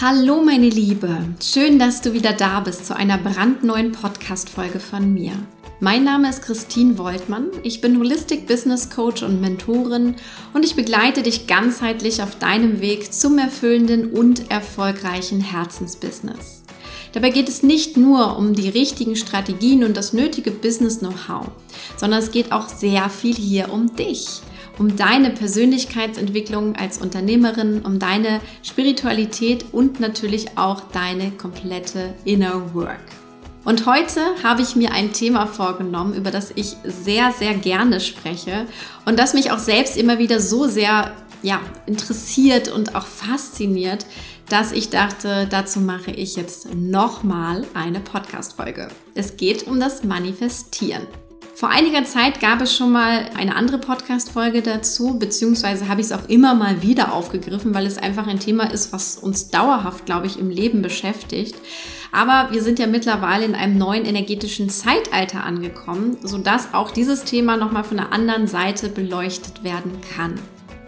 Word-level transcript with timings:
Hallo 0.00 0.40
meine 0.44 0.68
Liebe, 0.68 1.18
schön, 1.42 1.80
dass 1.80 2.00
du 2.02 2.12
wieder 2.12 2.32
da 2.32 2.60
bist 2.60 2.86
zu 2.86 2.94
einer 2.94 3.18
brandneuen 3.18 3.90
Podcast-Folge 3.90 4.78
von 4.78 5.12
mir. 5.12 5.32
Mein 5.80 6.04
Name 6.04 6.30
ist 6.30 6.42
Christine 6.42 6.98
Woltmann, 6.98 7.48
ich 7.64 7.80
bin 7.80 7.98
Holistic 7.98 8.46
Business 8.46 8.90
Coach 8.90 9.24
und 9.24 9.40
Mentorin 9.40 10.14
und 10.54 10.64
ich 10.64 10.76
begleite 10.76 11.24
dich 11.24 11.48
ganzheitlich 11.48 12.22
auf 12.22 12.38
deinem 12.38 12.80
Weg 12.80 13.12
zum 13.12 13.38
erfüllenden 13.38 14.12
und 14.12 14.52
erfolgreichen 14.52 15.40
Herzensbusiness. 15.40 16.62
Dabei 17.12 17.30
geht 17.30 17.48
es 17.48 17.64
nicht 17.64 17.96
nur 17.96 18.36
um 18.36 18.54
die 18.54 18.68
richtigen 18.68 19.16
Strategien 19.16 19.82
und 19.82 19.96
das 19.96 20.12
nötige 20.12 20.52
Business-Know-how, 20.52 21.48
sondern 21.96 22.20
es 22.20 22.30
geht 22.30 22.52
auch 22.52 22.68
sehr 22.68 23.10
viel 23.10 23.34
hier 23.34 23.72
um 23.72 23.96
dich 23.96 24.42
um 24.78 24.96
deine 24.96 25.30
Persönlichkeitsentwicklung 25.30 26.76
als 26.76 26.98
Unternehmerin, 26.98 27.82
um 27.82 27.98
deine 27.98 28.40
Spiritualität 28.62 29.66
und 29.72 30.00
natürlich 30.00 30.56
auch 30.56 30.80
deine 30.92 31.30
komplette 31.32 32.14
Inner 32.24 32.74
Work. 32.74 33.00
Und 33.64 33.86
heute 33.86 34.20
habe 34.42 34.62
ich 34.62 34.76
mir 34.76 34.92
ein 34.92 35.12
Thema 35.12 35.46
vorgenommen, 35.46 36.14
über 36.14 36.30
das 36.30 36.52
ich 36.54 36.76
sehr, 36.84 37.32
sehr 37.32 37.54
gerne 37.54 38.00
spreche 38.00 38.66
und 39.04 39.18
das 39.18 39.34
mich 39.34 39.50
auch 39.50 39.58
selbst 39.58 39.96
immer 39.96 40.18
wieder 40.18 40.40
so 40.40 40.66
sehr 40.66 41.12
ja, 41.42 41.60
interessiert 41.86 42.68
und 42.68 42.94
auch 42.94 43.06
fasziniert, 43.06 44.06
dass 44.48 44.72
ich 44.72 44.88
dachte, 44.88 45.46
dazu 45.50 45.80
mache 45.80 46.10
ich 46.10 46.36
jetzt 46.36 46.74
nochmal 46.74 47.66
eine 47.74 48.00
Podcast-Folge. 48.00 48.88
Es 49.14 49.36
geht 49.36 49.66
um 49.66 49.78
das 49.78 50.02
Manifestieren. 50.02 51.06
Vor 51.58 51.70
einiger 51.70 52.04
Zeit 52.04 52.38
gab 52.38 52.60
es 52.60 52.72
schon 52.72 52.92
mal 52.92 53.30
eine 53.34 53.56
andere 53.56 53.78
Podcast-Folge 53.78 54.62
dazu, 54.62 55.18
beziehungsweise 55.18 55.88
habe 55.88 56.00
ich 56.00 56.06
es 56.06 56.12
auch 56.12 56.28
immer 56.28 56.54
mal 56.54 56.82
wieder 56.82 57.12
aufgegriffen, 57.12 57.74
weil 57.74 57.84
es 57.84 57.98
einfach 57.98 58.28
ein 58.28 58.38
Thema 58.38 58.70
ist, 58.70 58.92
was 58.92 59.16
uns 59.16 59.50
dauerhaft, 59.50 60.06
glaube 60.06 60.28
ich, 60.28 60.38
im 60.38 60.50
Leben 60.50 60.82
beschäftigt. 60.82 61.56
Aber 62.12 62.52
wir 62.52 62.62
sind 62.62 62.78
ja 62.78 62.86
mittlerweile 62.86 63.44
in 63.44 63.56
einem 63.56 63.76
neuen 63.76 64.04
energetischen 64.04 64.70
Zeitalter 64.70 65.42
angekommen, 65.42 66.18
sodass 66.22 66.74
auch 66.74 66.92
dieses 66.92 67.24
Thema 67.24 67.56
nochmal 67.56 67.82
von 67.82 67.96
der 67.96 68.12
anderen 68.12 68.46
Seite 68.46 68.88
beleuchtet 68.88 69.64
werden 69.64 69.98
kann. 70.14 70.38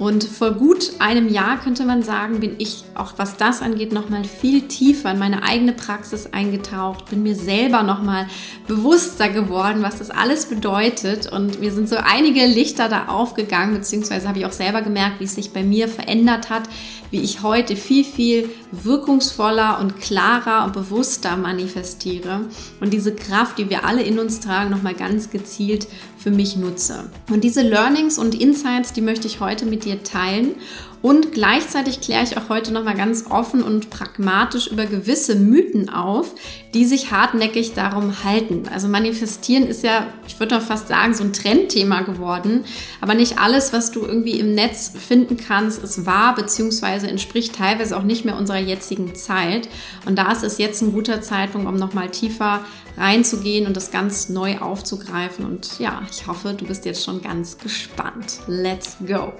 Und 0.00 0.24
vor 0.24 0.52
gut 0.52 0.92
einem 0.98 1.28
Jahr 1.28 1.60
könnte 1.60 1.84
man 1.84 2.02
sagen, 2.02 2.40
bin 2.40 2.54
ich 2.56 2.84
auch 2.94 3.12
was 3.18 3.36
das 3.36 3.60
angeht 3.60 3.92
nochmal 3.92 4.24
viel 4.24 4.62
tiefer 4.62 5.10
in 5.10 5.18
meine 5.18 5.42
eigene 5.42 5.74
Praxis 5.74 6.26
eingetaucht, 6.32 7.10
bin 7.10 7.22
mir 7.22 7.34
selber 7.34 7.82
nochmal 7.82 8.26
bewusster 8.66 9.28
geworden, 9.28 9.82
was 9.82 9.98
das 9.98 10.10
alles 10.10 10.46
bedeutet. 10.46 11.30
Und 11.30 11.60
mir 11.60 11.70
sind 11.70 11.86
so 11.86 11.96
einige 11.96 12.46
Lichter 12.46 12.88
da 12.88 13.08
aufgegangen, 13.08 13.74
beziehungsweise 13.74 14.26
habe 14.26 14.38
ich 14.38 14.46
auch 14.46 14.52
selber 14.52 14.80
gemerkt, 14.80 15.20
wie 15.20 15.24
es 15.24 15.34
sich 15.34 15.52
bei 15.52 15.62
mir 15.62 15.86
verändert 15.86 16.48
hat, 16.48 16.62
wie 17.10 17.20
ich 17.20 17.42
heute 17.42 17.76
viel, 17.76 18.04
viel 18.04 18.48
wirkungsvoller 18.72 19.80
und 19.80 20.00
klarer 20.00 20.64
und 20.64 20.72
bewusster 20.72 21.36
manifestiere 21.36 22.42
und 22.80 22.92
diese 22.92 23.14
Kraft, 23.14 23.58
die 23.58 23.68
wir 23.68 23.84
alle 23.84 24.02
in 24.02 24.18
uns 24.18 24.40
tragen, 24.40 24.70
nochmal 24.70 24.94
ganz 24.94 25.30
gezielt 25.30 25.88
für 26.16 26.30
mich 26.30 26.56
nutze. 26.56 27.10
Und 27.30 27.42
diese 27.44 27.62
Learnings 27.62 28.18
und 28.18 28.34
Insights, 28.34 28.92
die 28.92 29.00
möchte 29.00 29.26
ich 29.26 29.40
heute 29.40 29.66
mit 29.66 29.84
dir 29.84 29.89
teilen 29.98 30.54
und 31.02 31.32
gleichzeitig 31.32 32.02
kläre 32.02 32.24
ich 32.24 32.36
auch 32.36 32.50
heute 32.50 32.72
nochmal 32.72 32.94
ganz 32.94 33.24
offen 33.30 33.62
und 33.62 33.88
pragmatisch 33.88 34.66
über 34.66 34.84
gewisse 34.84 35.34
Mythen 35.34 35.88
auf, 35.88 36.34
die 36.74 36.84
sich 36.84 37.10
hartnäckig 37.10 37.72
darum 37.72 38.22
halten. 38.22 38.64
Also 38.70 38.86
manifestieren 38.86 39.66
ist 39.66 39.82
ja, 39.82 40.08
ich 40.26 40.38
würde 40.38 40.56
doch 40.56 40.62
fast 40.62 40.88
sagen, 40.88 41.14
so 41.14 41.24
ein 41.24 41.32
Trendthema 41.32 42.02
geworden. 42.02 42.64
Aber 43.00 43.14
nicht 43.14 43.38
alles, 43.38 43.72
was 43.72 43.92
du 43.92 44.02
irgendwie 44.02 44.38
im 44.38 44.54
Netz 44.54 44.92
finden 44.94 45.38
kannst, 45.38 45.82
ist 45.82 46.04
wahr, 46.04 46.34
beziehungsweise 46.34 47.08
entspricht 47.08 47.56
teilweise 47.56 47.96
auch 47.96 48.02
nicht 48.02 48.26
mehr 48.26 48.36
unserer 48.36 48.58
jetzigen 48.58 49.14
Zeit. 49.14 49.70
Und 50.04 50.18
da 50.18 50.30
ist 50.30 50.44
es 50.44 50.58
jetzt 50.58 50.82
ein 50.82 50.92
guter 50.92 51.22
Zeitpunkt, 51.22 51.66
um 51.66 51.76
nochmal 51.76 52.10
tiefer 52.10 52.62
reinzugehen 52.98 53.66
und 53.66 53.74
das 53.74 53.90
ganz 53.90 54.28
neu 54.28 54.58
aufzugreifen. 54.58 55.46
Und 55.46 55.78
ja, 55.78 56.02
ich 56.10 56.26
hoffe, 56.26 56.52
du 56.52 56.66
bist 56.66 56.84
jetzt 56.84 57.06
schon 57.06 57.22
ganz 57.22 57.56
gespannt. 57.56 58.40
Let's 58.46 58.98
go! 59.06 59.32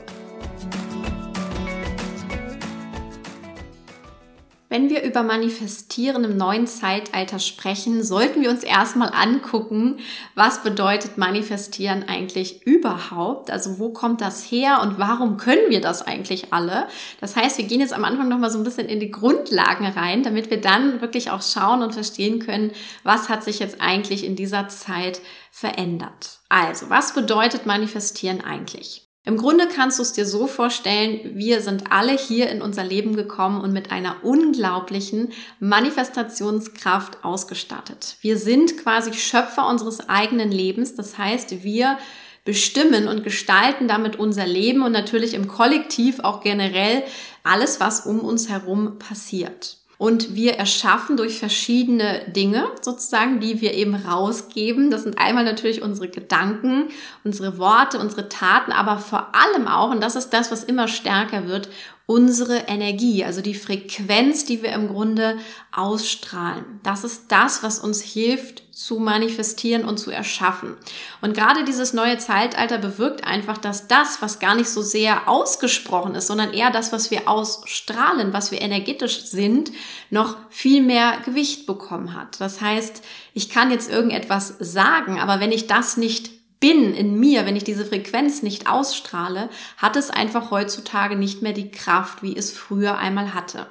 Wenn 4.73 4.89
wir 4.89 5.03
über 5.03 5.25
Manifestieren 5.25 6.23
im 6.23 6.37
neuen 6.37 6.69
Zeitalter 6.69 7.41
sprechen, 7.41 8.05
sollten 8.05 8.41
wir 8.41 8.51
uns 8.51 8.63
erstmal 8.63 9.11
angucken, 9.13 9.99
was 10.37 10.63
bedeutet 10.63 11.19
Manifestieren 11.19 12.05
eigentlich 12.09 12.65
überhaupt? 12.69 13.51
Also 13.51 13.81
wo 13.81 13.89
kommt 13.89 14.21
das 14.21 14.45
her 14.45 14.79
und 14.81 14.97
warum 14.97 15.39
können 15.39 15.71
wir 15.71 15.81
das 15.81 16.03
eigentlich 16.03 16.53
alle? 16.53 16.87
Das 17.21 17.35
heißt, 17.35 17.59
wir 17.59 17.65
gehen 17.65 17.81
jetzt 17.81 17.93
am 17.93 18.05
Anfang 18.05 18.29
nochmal 18.29 18.53
so 18.53 18.59
ein 18.59 18.65
bisschen 18.65 18.89
in 18.89 19.01
die 19.01 19.11
Grundlagen 19.11 19.87
rein, 19.87 20.23
damit 20.23 20.51
wir 20.51 20.61
dann 20.61 21.01
wirklich 21.01 21.33
auch 21.33 21.43
schauen 21.43 21.83
und 21.83 21.93
verstehen 21.93 22.39
können, 22.39 22.71
was 23.03 23.29
hat 23.29 23.43
sich 23.43 23.59
jetzt 23.59 23.81
eigentlich 23.81 24.25
in 24.25 24.37
dieser 24.37 24.69
Zeit 24.69 25.21
verändert. 25.51 26.39
Also, 26.49 26.89
was 26.91 27.13
bedeutet 27.13 27.67
Manifestieren 27.67 28.41
eigentlich? 28.41 29.10
Im 29.25 29.37
Grunde 29.37 29.69
kannst 29.69 29.99
du 29.99 30.03
es 30.03 30.15
dir 30.15 30.25
so 30.25 30.47
vorstellen, 30.47 31.33
wir 31.35 31.61
sind 31.61 31.93
alle 31.93 32.17
hier 32.17 32.49
in 32.49 32.63
unser 32.63 32.85
Leben 32.85 33.17
gekommen 33.17 33.61
und 33.61 33.73
mit 33.73 33.93
einer 33.93 34.25
unglaublichen 34.25 35.33
Manifestationskraft 35.59 37.23
ausgestattet. 37.23 38.17
Wir 38.23 38.39
sind 38.39 38.79
quasi 38.79 39.13
Schöpfer 39.13 39.69
unseres 39.69 40.09
eigenen 40.09 40.51
Lebens. 40.51 40.95
Das 40.95 41.19
heißt, 41.19 41.63
wir 41.63 41.99
bestimmen 42.47 43.09
und 43.09 43.23
gestalten 43.23 43.89
damit 43.89 44.17
unser 44.17 44.47
Leben 44.47 44.83
und 44.83 44.93
natürlich 44.93 45.35
im 45.35 45.49
Kollektiv 45.49 46.21
auch 46.21 46.41
generell 46.41 47.03
alles, 47.45 47.79
was 47.79 48.07
um 48.07 48.21
uns 48.21 48.49
herum 48.49 48.99
passiert. 48.99 49.80
Und 50.01 50.35
wir 50.35 50.55
erschaffen 50.55 51.19
durch 51.19 51.39
verschiedene 51.39 52.23
Dinge 52.35 52.65
sozusagen, 52.81 53.39
die 53.39 53.61
wir 53.61 53.75
eben 53.75 53.95
rausgeben. 53.95 54.91
Das 54.91 55.03
sind 55.03 55.19
einmal 55.19 55.45
natürlich 55.45 55.83
unsere 55.83 56.09
Gedanken, 56.09 56.89
unsere 57.23 57.59
Worte, 57.59 57.99
unsere 57.99 58.31
Taten, 58.31 58.73
aber 58.73 58.97
vor 58.97 59.35
allem 59.35 59.69
auch, 59.69 59.91
und 59.91 60.03
das 60.03 60.17
ist 60.17 60.31
das, 60.31 60.51
was 60.51 60.65
immer 60.65 60.89
stärker 60.89 61.49
wird, 61.49 61.69
unsere 62.11 62.65
Energie, 62.67 63.25
also 63.25 63.41
die 63.41 63.55
Frequenz, 63.55 64.45
die 64.45 64.65
wir 64.65 64.73
im 64.73 64.89
Grunde 64.89 65.39
ausstrahlen. 65.71 66.81
Das 66.83 67.05
ist 67.05 67.27
das, 67.29 67.63
was 67.63 67.79
uns 67.79 68.03
hilft 68.03 68.65
zu 68.73 68.99
manifestieren 68.99 69.85
und 69.85 69.99
zu 69.99 70.11
erschaffen. 70.11 70.75
Und 71.21 71.35
gerade 71.35 71.63
dieses 71.63 71.93
neue 71.93 72.19
Zeitalter 72.19 72.79
bewirkt 72.79 73.23
einfach, 73.23 73.59
dass 73.59 73.87
das, 73.87 74.21
was 74.21 74.41
gar 74.41 74.57
nicht 74.57 74.69
so 74.69 74.83
sehr 74.83 75.29
ausgesprochen 75.29 76.17
ist, 76.17 76.27
sondern 76.27 76.53
eher 76.53 76.73
das, 76.73 76.91
was 76.91 77.13
wir 77.13 77.29
ausstrahlen, 77.29 78.33
was 78.33 78.51
wir 78.51 78.61
energetisch 78.61 79.27
sind, 79.27 79.71
noch 80.11 80.37
viel 80.49 80.83
mehr 80.83 81.13
Gewicht 81.25 81.65
bekommen 81.65 82.17
hat. 82.17 82.41
Das 82.41 82.61
heißt, 82.61 83.03
ich 83.35 83.51
kann 83.51 83.71
jetzt 83.71 83.89
irgendetwas 83.89 84.57
sagen, 84.59 85.21
aber 85.21 85.39
wenn 85.39 85.53
ich 85.53 85.69
das 85.69 85.97
nicht 85.97 86.40
bin 86.61 86.95
in 86.95 87.19
mir, 87.19 87.47
wenn 87.47 87.57
ich 87.57 87.65
diese 87.65 87.87
Frequenz 87.87 88.43
nicht 88.43 88.69
ausstrahle, 88.69 89.49
hat 89.79 89.97
es 89.97 90.11
einfach 90.11 90.51
heutzutage 90.51 91.17
nicht 91.17 91.43
mehr 91.43 91.55
die 91.55 91.71
Kraft, 91.71 92.23
wie 92.23 92.37
es 92.37 92.53
früher 92.53 92.99
einmal 92.99 93.35
hatte. 93.35 93.67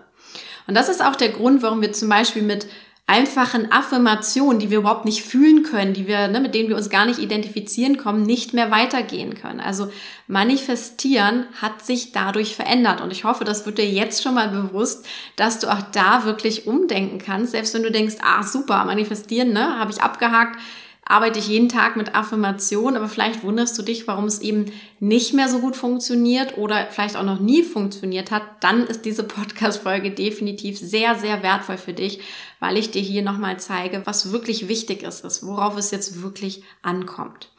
Und 0.67 0.75
das 0.75 0.89
ist 0.89 1.03
auch 1.03 1.16
der 1.16 1.29
Grund, 1.29 1.61
warum 1.61 1.81
wir 1.81 1.94
zum 1.94 2.09
Beispiel 2.09 2.44
mit 2.44 2.67
einfachen 3.09 3.72
Affirmationen, 3.72 4.59
die 4.59 4.69
wir 4.69 4.79
überhaupt 4.79 5.05
nicht 5.05 5.23
fühlen 5.23 5.63
können, 5.63 5.94
die 5.94 6.05
wir, 6.05 6.27
ne, 6.27 6.39
mit 6.39 6.53
denen 6.53 6.69
wir 6.69 6.75
uns 6.75 6.91
gar 6.91 7.07
nicht 7.07 7.17
identifizieren 7.17 7.97
kommen, 7.97 8.22
nicht 8.22 8.53
mehr 8.53 8.69
weitergehen 8.69 9.33
können. 9.33 9.59
Also 9.59 9.91
manifestieren 10.27 11.45
hat 11.59 11.83
sich 11.83 12.11
dadurch 12.11 12.56
verändert. 12.56 13.01
Und 13.01 13.11
ich 13.11 13.23
hoffe, 13.23 13.45
das 13.45 13.66
wird 13.66 13.79
dir 13.79 13.89
jetzt 13.89 14.21
schon 14.21 14.35
mal 14.35 14.50
bewusst, 14.50 15.07
dass 15.38 15.57
du 15.57 15.71
auch 15.71 15.81
da 15.91 16.25
wirklich 16.25 16.67
umdenken 16.67 17.17
kannst. 17.17 17.53
Selbst 17.53 17.73
wenn 17.73 17.81
du 17.81 17.91
denkst, 17.91 18.17
ah, 18.21 18.44
super, 18.44 18.85
manifestieren, 18.85 19.53
ne, 19.53 19.79
habe 19.79 19.91
ich 19.91 20.03
abgehakt 20.03 20.59
arbeite 21.09 21.39
ich 21.39 21.47
jeden 21.47 21.69
Tag 21.69 21.95
mit 21.95 22.13
Affirmation, 22.13 22.95
aber 22.95 23.09
vielleicht 23.09 23.43
wunderst 23.43 23.77
du 23.77 23.81
dich, 23.81 24.07
warum 24.07 24.25
es 24.25 24.39
eben 24.39 24.71
nicht 24.99 25.33
mehr 25.33 25.49
so 25.49 25.59
gut 25.59 25.75
funktioniert 25.75 26.57
oder 26.57 26.85
vielleicht 26.91 27.17
auch 27.17 27.23
noch 27.23 27.39
nie 27.39 27.63
funktioniert 27.63 28.29
hat, 28.29 28.44
dann 28.61 28.85
ist 28.85 29.06
diese 29.06 29.23
Podcast-Folge 29.23 30.11
definitiv 30.11 30.77
sehr, 30.77 31.15
sehr 31.15 31.41
wertvoll 31.41 31.77
für 31.77 31.94
dich, 31.94 32.19
weil 32.59 32.77
ich 32.77 32.91
dir 32.91 33.01
hier 33.01 33.23
nochmal 33.23 33.59
zeige, 33.59 34.03
was 34.06 34.31
wirklich 34.31 34.67
wichtig 34.67 35.01
ist, 35.01 35.25
ist, 35.25 35.44
worauf 35.44 35.77
es 35.77 35.89
jetzt 35.89 36.21
wirklich 36.21 36.61
ankommt. 36.83 37.50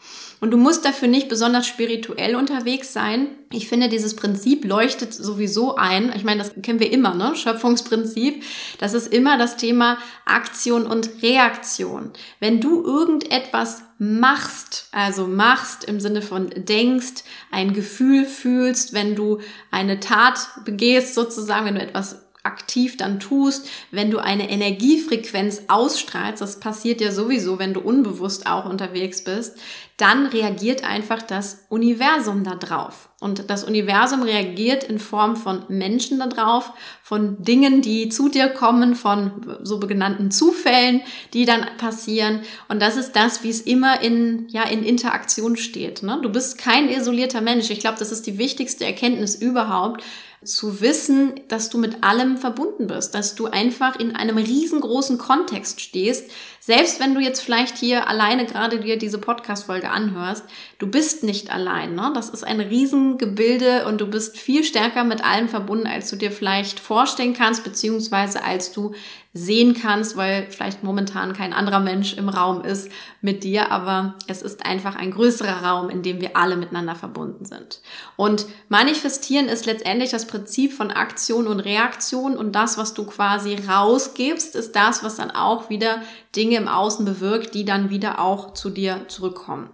Und 0.40 0.52
du 0.52 0.56
musst 0.56 0.86
dafür 0.86 1.06
nicht 1.06 1.28
besonders 1.28 1.66
spirituell 1.66 2.34
unterwegs 2.34 2.94
sein. 2.94 3.28
Ich 3.52 3.68
finde, 3.68 3.90
dieses 3.90 4.16
Prinzip 4.16 4.64
leuchtet 4.64 5.12
sowieso 5.12 5.76
ein. 5.76 6.12
Ich 6.16 6.24
meine, 6.24 6.38
das 6.42 6.52
kennen 6.62 6.80
wir 6.80 6.90
immer, 6.90 7.14
ne? 7.14 7.36
Schöpfungsprinzip. 7.36 8.42
Das 8.78 8.94
ist 8.94 9.12
immer 9.12 9.36
das 9.36 9.58
Thema 9.58 9.98
Aktion 10.24 10.86
und 10.86 11.10
Reaktion. 11.22 12.10
Wenn 12.38 12.60
du 12.60 12.82
irgendetwas 12.82 13.82
machst, 13.98 14.88
also 14.92 15.26
machst 15.26 15.84
im 15.84 16.00
Sinne 16.00 16.22
von 16.22 16.48
denkst, 16.56 17.22
ein 17.50 17.74
Gefühl 17.74 18.24
fühlst, 18.24 18.94
wenn 18.94 19.14
du 19.14 19.40
eine 19.70 20.00
Tat 20.00 20.48
begehst, 20.64 21.14
sozusagen, 21.14 21.66
wenn 21.66 21.74
du 21.74 21.82
etwas 21.82 22.29
aktiv 22.42 22.96
dann 22.96 23.20
tust, 23.20 23.68
wenn 23.90 24.10
du 24.10 24.18
eine 24.18 24.48
Energiefrequenz 24.50 25.62
ausstrahlst, 25.68 26.40
das 26.40 26.58
passiert 26.58 27.00
ja 27.00 27.12
sowieso, 27.12 27.58
wenn 27.58 27.74
du 27.74 27.80
unbewusst 27.80 28.46
auch 28.46 28.64
unterwegs 28.64 29.24
bist, 29.24 29.58
dann 29.98 30.24
reagiert 30.24 30.82
einfach 30.82 31.20
das 31.20 31.66
Universum 31.68 32.42
darauf. 32.42 33.10
Und 33.20 33.50
das 33.50 33.64
Universum 33.64 34.22
reagiert 34.22 34.82
in 34.82 34.98
Form 34.98 35.36
von 35.36 35.64
Menschen 35.68 36.18
darauf, 36.18 36.72
von 37.02 37.42
Dingen, 37.42 37.82
die 37.82 38.08
zu 38.08 38.30
dir 38.30 38.48
kommen, 38.48 38.94
von 38.94 39.58
so 39.62 39.78
benannten 39.78 40.30
Zufällen, 40.30 41.02
die 41.34 41.44
dann 41.44 41.66
passieren. 41.76 42.40
Und 42.68 42.80
das 42.80 42.96
ist 42.96 43.12
das, 43.12 43.42
wie 43.42 43.50
es 43.50 43.60
immer 43.60 44.00
in, 44.00 44.48
ja, 44.48 44.62
in 44.62 44.82
Interaktion 44.82 45.56
steht. 45.56 46.02
Ne? 46.02 46.18
Du 46.22 46.30
bist 46.30 46.56
kein 46.56 46.88
isolierter 46.88 47.42
Mensch. 47.42 47.68
Ich 47.68 47.80
glaube, 47.80 47.98
das 47.98 48.10
ist 48.10 48.26
die 48.26 48.38
wichtigste 48.38 48.86
Erkenntnis 48.86 49.34
überhaupt 49.34 50.02
zu 50.44 50.80
wissen, 50.80 51.34
dass 51.48 51.68
du 51.68 51.76
mit 51.76 52.02
allem 52.02 52.38
verbunden 52.38 52.86
bist, 52.86 53.14
dass 53.14 53.34
du 53.34 53.46
einfach 53.46 53.98
in 53.98 54.16
einem 54.16 54.38
riesengroßen 54.38 55.18
Kontext 55.18 55.80
stehst. 55.80 56.30
Selbst 56.62 57.00
wenn 57.00 57.14
du 57.14 57.20
jetzt 57.20 57.40
vielleicht 57.40 57.78
hier 57.78 58.06
alleine 58.06 58.44
gerade 58.44 58.80
dir 58.80 58.98
diese 58.98 59.16
Podcast-Folge 59.16 59.90
anhörst, 59.90 60.44
du 60.78 60.86
bist 60.86 61.24
nicht 61.24 61.50
allein. 61.50 61.94
Ne? 61.94 62.12
Das 62.14 62.28
ist 62.28 62.44
ein 62.44 62.60
Riesengebilde 62.60 63.86
und 63.86 63.98
du 63.98 64.06
bist 64.06 64.38
viel 64.38 64.62
stärker 64.62 65.04
mit 65.04 65.24
allem 65.24 65.48
verbunden, 65.48 65.86
als 65.86 66.10
du 66.10 66.16
dir 66.16 66.30
vielleicht 66.30 66.78
vorstellen 66.78 67.32
kannst, 67.32 67.64
beziehungsweise 67.64 68.44
als 68.44 68.72
du 68.72 68.92
sehen 69.32 69.74
kannst, 69.80 70.16
weil 70.16 70.48
vielleicht 70.50 70.82
momentan 70.82 71.34
kein 71.34 71.52
anderer 71.52 71.78
Mensch 71.78 72.14
im 72.14 72.28
Raum 72.28 72.62
ist 72.62 72.90
mit 73.20 73.44
dir, 73.44 73.70
aber 73.70 74.16
es 74.26 74.42
ist 74.42 74.66
einfach 74.66 74.96
ein 74.96 75.12
größerer 75.12 75.64
Raum, 75.64 75.88
in 75.88 76.02
dem 76.02 76.20
wir 76.20 76.36
alle 76.36 76.56
miteinander 76.56 76.96
verbunden 76.96 77.44
sind. 77.44 77.80
Und 78.16 78.46
manifestieren 78.68 79.46
ist 79.46 79.66
letztendlich 79.66 80.10
das 80.10 80.26
Prinzip 80.26 80.72
von 80.72 80.90
Aktion 80.90 81.46
und 81.46 81.60
Reaktion 81.60 82.36
und 82.36 82.56
das, 82.56 82.76
was 82.76 82.92
du 82.92 83.06
quasi 83.06 83.56
rausgibst, 83.68 84.56
ist 84.56 84.74
das, 84.74 85.04
was 85.04 85.14
dann 85.16 85.30
auch 85.30 85.70
wieder 85.70 86.02
Dinge 86.34 86.49
im 86.58 86.68
Außen 86.68 87.04
bewirkt, 87.04 87.54
die 87.54 87.64
dann 87.64 87.90
wieder 87.90 88.20
auch 88.20 88.54
zu 88.54 88.70
dir 88.70 89.06
zurückkommen. 89.08 89.70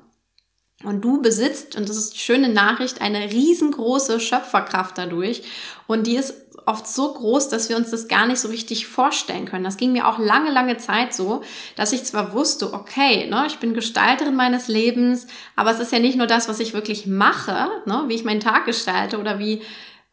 Und 0.85 1.03
du 1.03 1.23
besitzt, 1.23 1.75
und 1.77 1.89
das 1.89 1.97
ist 1.97 2.15
die 2.15 2.19
schöne 2.19 2.51
Nachricht, 2.51 3.01
eine 3.01 3.31
riesengroße 3.33 4.21
Schöpferkraft 4.21 4.99
dadurch. 4.99 5.43
Und 5.87 6.07
die 6.07 6.17
ist 6.17 6.35
oft 6.67 6.87
so 6.87 7.15
groß, 7.15 7.49
dass 7.49 7.69
wir 7.69 7.77
uns 7.77 7.91
das 7.91 8.09
gar 8.09 8.27
nicht 8.27 8.41
so 8.41 8.49
richtig 8.49 8.87
vorstellen 8.87 9.47
können. 9.47 9.65
Das 9.65 9.79
ging 9.79 9.93
mir 9.93 10.07
auch 10.07 10.19
lange, 10.19 10.51
lange 10.51 10.77
Zeit 10.77 11.15
so, 11.15 11.43
dass 11.77 11.93
ich 11.93 12.05
zwar 12.05 12.33
wusste, 12.35 12.75
okay, 12.75 13.29
ne, 13.29 13.45
ich 13.47 13.59
bin 13.59 13.73
Gestalterin 13.73 14.35
meines 14.35 14.69
Lebens, 14.69 15.27
aber 15.55 15.71
es 15.71 15.79
ist 15.79 15.93
ja 15.93 15.99
nicht 15.99 16.19
nur 16.19 16.27
das, 16.27 16.49
was 16.49 16.61
ich 16.61 16.75
wirklich 16.75 17.07
mache, 17.07 17.69
ne, 17.87 18.05
wie 18.09 18.15
ich 18.15 18.25
meinen 18.25 18.41
Tag 18.41 18.67
gestalte 18.67 19.19
oder 19.19 19.39
wie 19.39 19.63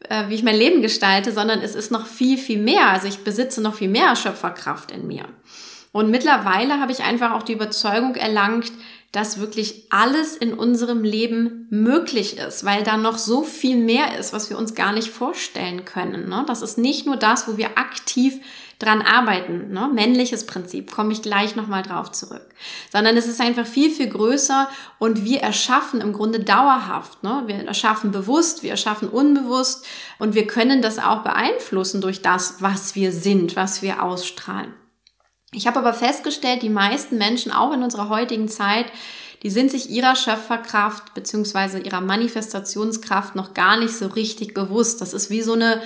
äh, 0.09 0.30
wie 0.30 0.36
ich 0.36 0.44
mein 0.44 0.56
Leben 0.57 0.81
gestalte, 0.81 1.31
sondern 1.31 1.62
es 1.62 1.75
ist 1.75 1.92
noch 1.92 2.06
viel, 2.06 2.38
viel 2.38 2.59
mehr. 2.59 2.89
Also 2.89 3.07
ich 3.07 3.24
besitze 3.24 3.62
noch 3.62 3.75
viel 3.75 3.89
mehr 3.89 4.16
Schöpferkraft 4.16 4.92
in 4.92 5.07
mir. 5.07 5.25
Und 5.94 6.10
mittlerweile 6.10 6.81
habe 6.81 6.92
ich 6.92 7.04
einfach 7.04 7.31
auch 7.31 7.44
die 7.44 7.54
Überzeugung 7.54 8.16
erlangt, 8.16 8.72
dass 9.13 9.40
wirklich 9.40 9.86
alles 9.92 10.36
in 10.36 10.56
unserem 10.56 11.04
Leben 11.04 11.68
möglich 11.69 12.40
ist, 12.40 12.66
weil 12.66 12.84
da 12.84 12.98
noch 12.98 13.19
so 13.19 13.44
viel 13.44 13.78
mehr 13.78 14.18
ist, 14.18 14.34
was 14.34 14.50
wir 14.50 14.57
uns 14.57 14.74
gar 14.74 14.92
nicht 14.92 15.10
vorstellen 15.10 15.86
können. 15.86 16.28
Ne? 16.30 16.44
Das 16.48 16.63
ist 16.63 16.80
nicht 16.80 17.06
nur 17.06 17.16
das, 17.16 17.48
wo 17.48 17.57
wir 17.57 17.78
aktiv 17.78 18.40
dran 18.80 19.04
arbeiten, 19.04 19.72
ne? 19.72 19.88
männliches 19.94 20.48
Prinzip, 20.48 20.92
komme 20.92 21.13
ich 21.13 21.22
gleich 21.22 21.56
nochmal 21.56 21.84
drauf 21.84 22.12
zurück, 22.12 22.45
sondern 22.92 23.16
es 23.16 23.28
ist 23.28 23.40
einfach 23.40 23.68
viel, 23.68 23.92
viel 23.92 24.10
größer 24.10 24.68
und 24.98 25.24
wir 25.24 25.42
erschaffen 25.42 26.01
im 26.01 26.12
Grunde 26.12 26.40
dauerhaft. 26.40 27.22
Ne? 27.22 27.44
Wir 27.45 27.68
erschaffen 27.68 28.12
bewusst, 28.12 28.63
wir 28.63 28.72
erschaffen 28.72 29.10
unbewusst 29.10 29.86
und 30.18 30.34
wir 30.34 30.48
können 30.48 30.81
das 30.81 30.98
auch 30.98 31.22
beeinflussen 31.22 32.01
durch 32.01 32.24
das, 32.24 32.56
was 32.62 32.95
wir 32.95 33.12
sind, 33.12 33.56
was 33.56 33.84
wir 33.84 34.01
ausstrahlen. 34.01 34.74
Ich 35.54 35.68
habe 35.68 35.80
aber 35.80 35.94
festgestellt, 35.94 36.64
die 36.64 36.70
meisten 36.70 37.18
Menschen, 37.18 37.52
auch 37.52 37.74
in 37.74 37.84
unserer 37.84 38.10
heutigen 38.10 38.48
Zeit, 38.48 38.88
die 39.44 39.50
sind 39.50 39.72
sich 39.72 39.90
ihrer 39.90 40.16
Schöpferkraft 40.16 41.14
beziehungsweise 41.14 41.80
ihrer 41.80 42.02
Manifestationskraft 42.02 43.36
noch 43.36 43.54
gar 43.54 43.78
nicht 43.78 43.96
so 43.96 44.08
richtig 44.08 44.54
bewusst. 44.54 45.02
Das 45.02 45.14
ist 45.14 45.30
wie 45.30 45.42
so 45.42 45.54
eine 45.54 45.82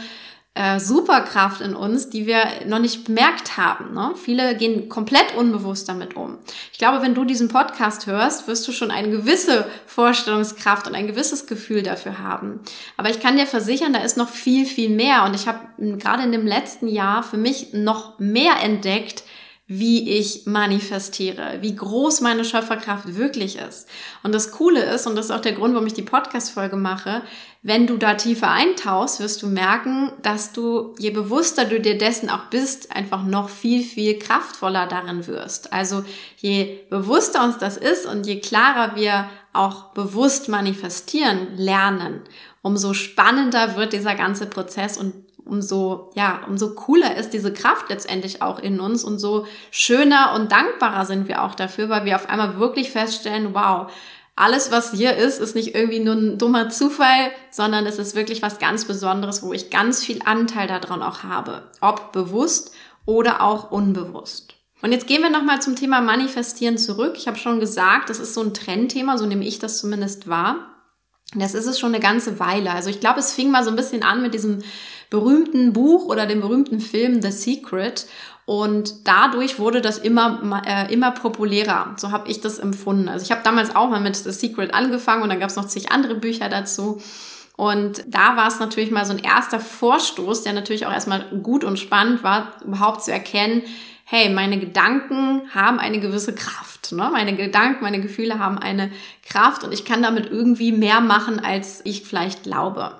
äh, 0.58 0.80
Superkraft 0.80 1.62
in 1.62 1.76
uns, 1.76 2.10
die 2.10 2.26
wir 2.26 2.44
noch 2.66 2.80
nicht 2.80 3.06
bemerkt 3.06 3.58
haben. 3.58 3.94
Ne? 3.94 4.14
Viele 4.16 4.56
gehen 4.56 4.90
komplett 4.90 5.36
unbewusst 5.36 5.90
damit 5.90 6.16
um. 6.16 6.38
Ich 6.72 6.80
glaube, 6.80 7.04
wenn 7.04 7.14
du 7.14 7.26
diesen 7.26 7.48
Podcast 7.48 8.08
hörst, 8.08 8.48
wirst 8.48 8.68
du 8.68 8.72
schon 8.72 8.90
eine 8.90 9.10
gewisse 9.10 9.66
Vorstellungskraft 9.86 10.88
und 10.88 10.96
ein 10.96 11.08
gewisses 11.08 11.46
Gefühl 11.46 11.84
dafür 11.84 12.20
haben. 12.20 12.60
Aber 12.96 13.10
ich 13.10 13.20
kann 13.20 13.38
dir 13.38 13.46
versichern, 13.46 13.94
da 13.94 14.00
ist 14.00 14.18
noch 14.18 14.30
viel, 14.30 14.66
viel 14.66 14.90
mehr. 14.90 15.26
Und 15.26 15.36
ich 15.36 15.48
habe 15.48 15.60
gerade 15.78 16.24
in 16.24 16.32
dem 16.32 16.48
letzten 16.48 16.88
Jahr 16.88 17.22
für 17.22 17.38
mich 17.38 17.74
noch 17.74 18.18
mehr 18.18 18.54
entdeckt, 18.64 19.24
wie 19.70 20.18
ich 20.18 20.46
manifestiere, 20.46 21.58
wie 21.60 21.76
groß 21.76 22.22
meine 22.22 22.46
Schöpferkraft 22.46 23.18
wirklich 23.18 23.58
ist. 23.58 23.88
Und 24.24 24.34
das 24.34 24.52
Coole 24.52 24.82
ist, 24.82 25.08
und 25.08 25.18
das 25.18 25.26
ist 25.26 25.32
auch 25.32 25.42
der 25.42 25.52
Grund, 25.52 25.74
warum 25.74 25.86
ich 25.86 25.94
die 25.94 26.04
Podcast-Folge 26.04 26.78
mache, 26.78 27.22
wenn 27.64 27.86
du 27.86 27.98
da 27.98 28.14
tiefer 28.14 28.50
eintauchst, 28.50 29.20
wirst 29.20 29.42
du 29.42 29.48
merken, 29.48 30.14
dass 30.22 30.54
du, 30.54 30.96
je 31.00 31.12
bewusster 31.12 31.66
du 31.66 31.82
dir 31.82 31.98
dessen 31.98 32.30
auch 32.30 32.46
bist, 32.46 32.96
einfach 32.96 33.24
noch 33.24 33.50
viel, 33.50 33.84
viel 33.84 34.18
kraftvoller 34.18 34.88
darin 34.88 35.28
wirst. 35.28 35.74
Also 35.74 36.06
je 36.38 36.80
bewusster 36.90 37.44
uns 37.44 37.58
das 37.58 37.76
ist 37.76 38.06
und 38.06 38.26
je 38.26 38.40
klarer 38.40 38.96
wir 38.96 39.30
auch 39.52 39.92
bewusst 39.92 40.48
manifestieren 40.48 41.58
lernen, 41.58 42.22
umso 42.62 42.94
spannender 42.94 43.76
wird 43.76 43.92
dieser 43.92 44.16
ganze 44.16 44.46
Prozess 44.46 44.98
und 44.98 45.27
umso, 45.48 46.12
ja, 46.16 46.42
umso 46.48 46.76
cooler 46.76 47.16
ist 47.16 47.32
diese 47.32 47.54
Kraft 47.54 47.90
letztendlich 47.90 48.42
auch 48.42 48.60
in 48.60 48.80
uns 48.80 49.04
und 49.04 49.20
so 49.20 49.46
schöner 49.72 50.34
und 50.36 50.52
dankbarer 50.52 51.06
sind 51.06 51.28
wir 51.28 51.44
auch 51.44 51.56
dafür, 51.56 51.90
weil 51.90 52.06
wir 52.06 52.16
auf 52.16 52.30
einmal 52.30 52.60
wirklich 52.60 52.92
feststellen, 52.92 53.54
wow, 53.54 53.92
alles, 54.38 54.72
was 54.72 54.92
hier 54.92 55.18
ist, 55.18 55.40
ist 55.40 55.56
nicht 55.56 55.74
irgendwie 55.74 56.00
nur 56.00 56.14
ein 56.14 56.38
dummer 56.38 56.70
Zufall, 56.70 57.32
sondern 57.50 57.88
es 57.88 57.98
ist 57.98 58.16
wirklich 58.16 58.44
was 58.44 58.60
ganz 58.60 58.86
Besonderes, 58.86 59.42
wo 59.42 59.52
ich 59.52 59.72
ganz 59.72 60.04
viel 60.04 60.20
Anteil 60.24 60.68
daran 60.68 61.02
auch 61.02 61.24
habe. 61.24 61.64
Ob 61.82 62.12
bewusst 62.12 62.72
oder 63.06 63.42
auch 63.42 63.72
unbewusst. 63.72 64.54
Und 64.84 64.92
jetzt 64.92 65.08
gehen 65.08 65.24
wir 65.24 65.32
nochmal 65.32 65.60
zum 65.60 65.76
Thema 65.76 66.02
Manifestieren 66.02 66.78
zurück. 66.78 67.16
Ich 67.18 67.28
habe 67.28 67.40
schon 67.40 67.60
gesagt, 67.60 68.12
das 68.12 68.20
ist 68.20 68.36
so 68.36 68.42
ein 68.42 68.54
Trendthema, 68.54 69.18
so 69.18 69.26
nehme 69.26 69.44
ich 69.44 69.58
das 69.58 69.80
zumindest 69.80 70.28
wahr. 70.28 70.77
Das 71.36 71.54
ist 71.54 71.66
es 71.66 71.80
schon 71.80 71.94
eine 71.94 72.02
ganze 72.02 72.40
Weile. 72.40 72.72
Also 72.72 72.90
ich 72.90 73.00
glaube, 73.00 73.20
es 73.20 73.34
fing 73.34 73.52
mal 73.52 73.64
so 73.64 73.70
ein 73.70 73.76
bisschen 73.76 74.04
an 74.04 74.22
mit 74.22 74.34
diesem 74.34 74.60
berühmten 75.10 75.74
Buch 75.74 76.06
oder 76.06 76.26
dem 76.26 76.42
berühmten 76.42 76.80
Film 76.80 77.22
The 77.22 77.32
Secret. 77.32 78.08
Und 78.46 79.06
dadurch 79.06 79.60
wurde 79.60 79.82
das 79.82 79.98
immer, 79.98 80.64
äh, 80.66 80.92
immer 80.94 81.12
populärer. 81.12 81.96
So 81.98 82.12
habe 82.12 82.30
ich 82.30 82.40
das 82.40 82.60
empfunden. 82.60 83.10
Also 83.10 83.26
ich 83.26 83.32
habe 83.32 83.42
damals 83.44 83.76
auch 83.76 83.90
mal 83.90 84.00
mit 84.00 84.16
The 84.16 84.32
Secret 84.32 84.74
angefangen 84.74 85.22
und 85.24 85.30
dann 85.30 85.40
gab 85.40 85.50
es 85.50 85.58
noch 85.58 85.68
zig 85.68 85.92
andere 85.92 86.16
Bücher 86.16 86.48
dazu. 86.48 87.02
Und 87.58 88.06
da 88.08 88.38
war 88.38 88.48
es 88.48 88.60
natürlich 88.60 88.92
mal 88.92 89.04
so 89.04 89.12
ein 89.12 89.20
erster 89.20 89.60
Vorstoß, 89.60 90.44
der 90.44 90.54
natürlich 90.54 90.86
auch 90.86 90.94
erstmal 90.94 91.26
gut 91.42 91.64
und 91.64 91.78
spannend 91.78 92.24
war, 92.24 92.54
überhaupt 92.64 93.04
zu 93.04 93.12
erkennen, 93.12 93.64
hey, 94.06 94.30
meine 94.30 94.60
Gedanken 94.60 95.42
haben 95.54 95.80
eine 95.80 96.00
gewisse 96.00 96.34
Kraft. 96.34 96.77
Ne? 96.92 97.10
Meine 97.12 97.36
Gedanken, 97.36 97.84
meine 97.84 98.02
Gefühle 98.02 98.40
haben 98.40 98.58
eine 98.58 98.92
Kraft 99.28 99.64
und 99.64 99.74
ich 99.74 99.86
kann 99.86 100.02
damit 100.02 100.30
irgendwie 100.30 100.72
mehr 100.72 101.02
machen, 101.02 101.40
als 101.40 101.82
ich 101.84 102.04
vielleicht 102.04 102.44
glaube. 102.44 102.92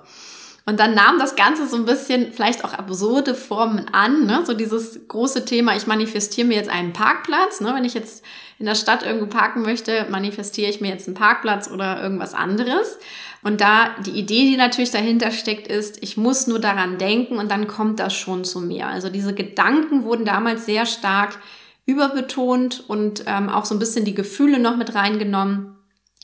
Und 0.68 0.78
dann 0.80 0.94
nahm 0.94 1.18
das 1.18 1.34
Ganze 1.34 1.66
so 1.66 1.76
ein 1.76 1.86
bisschen 1.86 2.30
vielleicht 2.34 2.62
auch 2.62 2.74
absurde 2.74 3.34
Formen 3.34 3.86
an, 3.92 4.26
ne? 4.26 4.42
so 4.44 4.52
dieses 4.52 5.08
große 5.08 5.46
Thema, 5.46 5.74
ich 5.74 5.86
manifestiere 5.86 6.46
mir 6.46 6.58
jetzt 6.58 6.68
einen 6.68 6.92
Parkplatz. 6.92 7.62
Ne? 7.62 7.72
Wenn 7.74 7.86
ich 7.86 7.94
jetzt 7.94 8.22
in 8.58 8.66
der 8.66 8.74
Stadt 8.74 9.02
irgendwo 9.02 9.28
parken 9.28 9.62
möchte, 9.62 10.06
manifestiere 10.10 10.68
ich 10.68 10.82
mir 10.82 10.90
jetzt 10.90 11.08
einen 11.08 11.16
Parkplatz 11.16 11.70
oder 11.70 12.02
irgendwas 12.02 12.34
anderes. 12.34 12.98
Und 13.42 13.62
da 13.62 13.94
die 14.04 14.10
Idee, 14.10 14.50
die 14.50 14.58
natürlich 14.58 14.90
dahinter 14.90 15.30
steckt, 15.30 15.68
ist, 15.68 16.02
ich 16.02 16.18
muss 16.18 16.46
nur 16.46 16.58
daran 16.58 16.98
denken 16.98 17.38
und 17.38 17.50
dann 17.50 17.66
kommt 17.66 17.98
das 17.98 18.12
schon 18.12 18.44
zu 18.44 18.60
mir. 18.60 18.88
Also 18.88 19.08
diese 19.08 19.32
Gedanken 19.32 20.04
wurden 20.04 20.26
damals 20.26 20.66
sehr 20.66 20.84
stark 20.84 21.38
überbetont 21.88 22.84
und 22.86 23.24
ähm, 23.26 23.48
auch 23.48 23.64
so 23.64 23.74
ein 23.74 23.78
bisschen 23.78 24.04
die 24.04 24.14
Gefühle 24.14 24.58
noch 24.58 24.76
mit 24.76 24.94
reingenommen. 24.94 25.74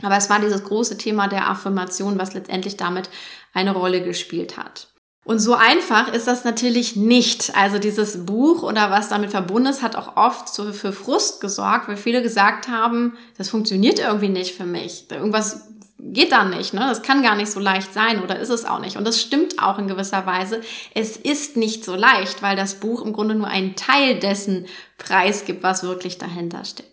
Aber 0.02 0.16
es 0.16 0.28
war 0.28 0.38
dieses 0.38 0.62
große 0.62 0.98
Thema 0.98 1.26
der 1.26 1.48
Affirmation, 1.48 2.18
was 2.18 2.34
letztendlich 2.34 2.76
damit 2.76 3.08
eine 3.54 3.72
Rolle 3.72 4.02
gespielt 4.02 4.58
hat. 4.58 4.88
Und 5.24 5.38
so 5.38 5.54
einfach 5.54 6.12
ist 6.12 6.26
das 6.26 6.44
natürlich 6.44 6.96
nicht. 6.96 7.56
Also 7.56 7.78
dieses 7.78 8.26
Buch 8.26 8.62
oder 8.62 8.90
was 8.90 9.08
damit 9.08 9.30
verbunden 9.30 9.70
ist, 9.70 9.82
hat 9.82 9.96
auch 9.96 10.18
oft 10.18 10.52
so 10.52 10.70
für 10.74 10.92
Frust 10.92 11.40
gesorgt, 11.40 11.88
weil 11.88 11.96
viele 11.96 12.22
gesagt 12.22 12.68
haben, 12.68 13.16
das 13.38 13.48
funktioniert 13.48 13.98
irgendwie 13.98 14.28
nicht 14.28 14.54
für 14.54 14.66
mich. 14.66 15.06
Irgendwas 15.10 15.70
geht 15.98 16.32
da 16.32 16.44
nicht, 16.44 16.74
ne? 16.74 16.80
Das 16.80 17.02
kann 17.02 17.22
gar 17.22 17.36
nicht 17.36 17.50
so 17.50 17.60
leicht 17.60 17.92
sein 17.92 18.22
oder 18.22 18.38
ist 18.38 18.50
es 18.50 18.64
auch 18.64 18.80
nicht. 18.80 18.96
Und 18.96 19.06
das 19.06 19.20
stimmt 19.20 19.62
auch 19.62 19.78
in 19.78 19.88
gewisser 19.88 20.26
Weise. 20.26 20.60
Es 20.94 21.16
ist 21.16 21.56
nicht 21.56 21.84
so 21.84 21.94
leicht, 21.94 22.42
weil 22.42 22.56
das 22.56 22.74
Buch 22.74 23.02
im 23.02 23.12
Grunde 23.12 23.34
nur 23.34 23.48
einen 23.48 23.76
Teil 23.76 24.18
dessen 24.18 24.66
preisgibt, 24.98 25.62
was 25.62 25.82
wirklich 25.82 26.18
dahinter 26.18 26.64
steht. 26.64 26.86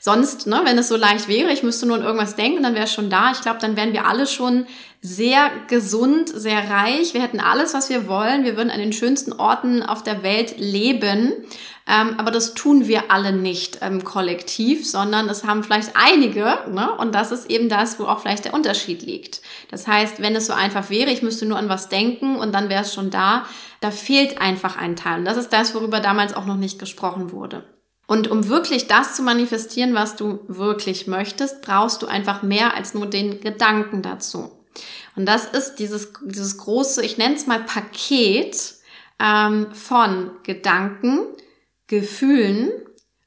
Sonst, 0.00 0.46
ne, 0.46 0.60
wenn 0.64 0.78
es 0.78 0.88
so 0.88 0.96
leicht 0.96 1.28
wäre, 1.28 1.50
ich 1.50 1.62
müsste 1.62 1.86
nur 1.86 1.96
an 1.96 2.02
irgendwas 2.02 2.36
denken, 2.36 2.62
dann 2.62 2.74
wäre 2.74 2.84
es 2.84 2.92
schon 2.92 3.10
da. 3.10 3.32
Ich 3.32 3.40
glaube, 3.40 3.58
dann 3.60 3.76
wären 3.76 3.92
wir 3.92 4.06
alle 4.06 4.26
schon 4.26 4.66
sehr 5.04 5.50
gesund, 5.66 6.28
sehr 6.28 6.70
reich. 6.70 7.12
Wir 7.12 7.22
hätten 7.22 7.40
alles, 7.40 7.74
was 7.74 7.90
wir 7.90 8.06
wollen. 8.06 8.44
Wir 8.44 8.56
würden 8.56 8.70
an 8.70 8.78
den 8.78 8.92
schönsten 8.92 9.32
Orten 9.32 9.82
auf 9.82 10.04
der 10.04 10.22
Welt 10.22 10.54
leben. 10.58 11.32
Ähm, 11.88 12.14
aber 12.18 12.30
das 12.30 12.54
tun 12.54 12.86
wir 12.86 13.10
alle 13.10 13.32
nicht 13.32 13.78
ähm, 13.82 14.04
kollektiv, 14.04 14.88
sondern 14.88 15.28
es 15.28 15.42
haben 15.44 15.64
vielleicht 15.64 15.90
einige. 15.94 16.56
Ne? 16.70 16.88
Und 16.98 17.16
das 17.16 17.32
ist 17.32 17.50
eben 17.50 17.68
das, 17.68 17.98
wo 17.98 18.04
auch 18.04 18.20
vielleicht 18.20 18.44
der 18.44 18.54
Unterschied 18.54 19.02
liegt. 19.02 19.42
Das 19.72 19.88
heißt, 19.88 20.22
wenn 20.22 20.36
es 20.36 20.46
so 20.46 20.52
einfach 20.52 20.88
wäre, 20.88 21.10
ich 21.10 21.22
müsste 21.22 21.46
nur 21.46 21.58
an 21.58 21.68
was 21.68 21.88
denken 21.88 22.36
und 22.36 22.54
dann 22.54 22.68
wäre 22.68 22.82
es 22.82 22.94
schon 22.94 23.10
da, 23.10 23.44
da 23.80 23.90
fehlt 23.90 24.40
einfach 24.40 24.76
ein 24.76 24.94
Teil. 24.94 25.18
Und 25.18 25.24
das 25.24 25.36
ist 25.36 25.52
das, 25.52 25.74
worüber 25.74 25.98
damals 25.98 26.32
auch 26.32 26.46
noch 26.46 26.56
nicht 26.56 26.78
gesprochen 26.78 27.32
wurde. 27.32 27.64
Und 28.06 28.30
um 28.30 28.48
wirklich 28.48 28.86
das 28.86 29.16
zu 29.16 29.24
manifestieren, 29.24 29.94
was 29.94 30.14
du 30.14 30.38
wirklich 30.46 31.08
möchtest, 31.08 31.62
brauchst 31.62 32.02
du 32.02 32.06
einfach 32.06 32.42
mehr 32.42 32.76
als 32.76 32.94
nur 32.94 33.06
den 33.06 33.40
Gedanken 33.40 34.02
dazu. 34.02 34.61
Und 35.16 35.26
das 35.26 35.46
ist 35.46 35.76
dieses, 35.76 36.12
dieses 36.22 36.58
große, 36.58 37.04
ich 37.04 37.18
nenne 37.18 37.34
es 37.34 37.46
mal 37.46 37.60
Paket 37.60 38.74
ähm, 39.18 39.72
von 39.74 40.30
Gedanken, 40.42 41.20
Gefühlen, 41.86 42.70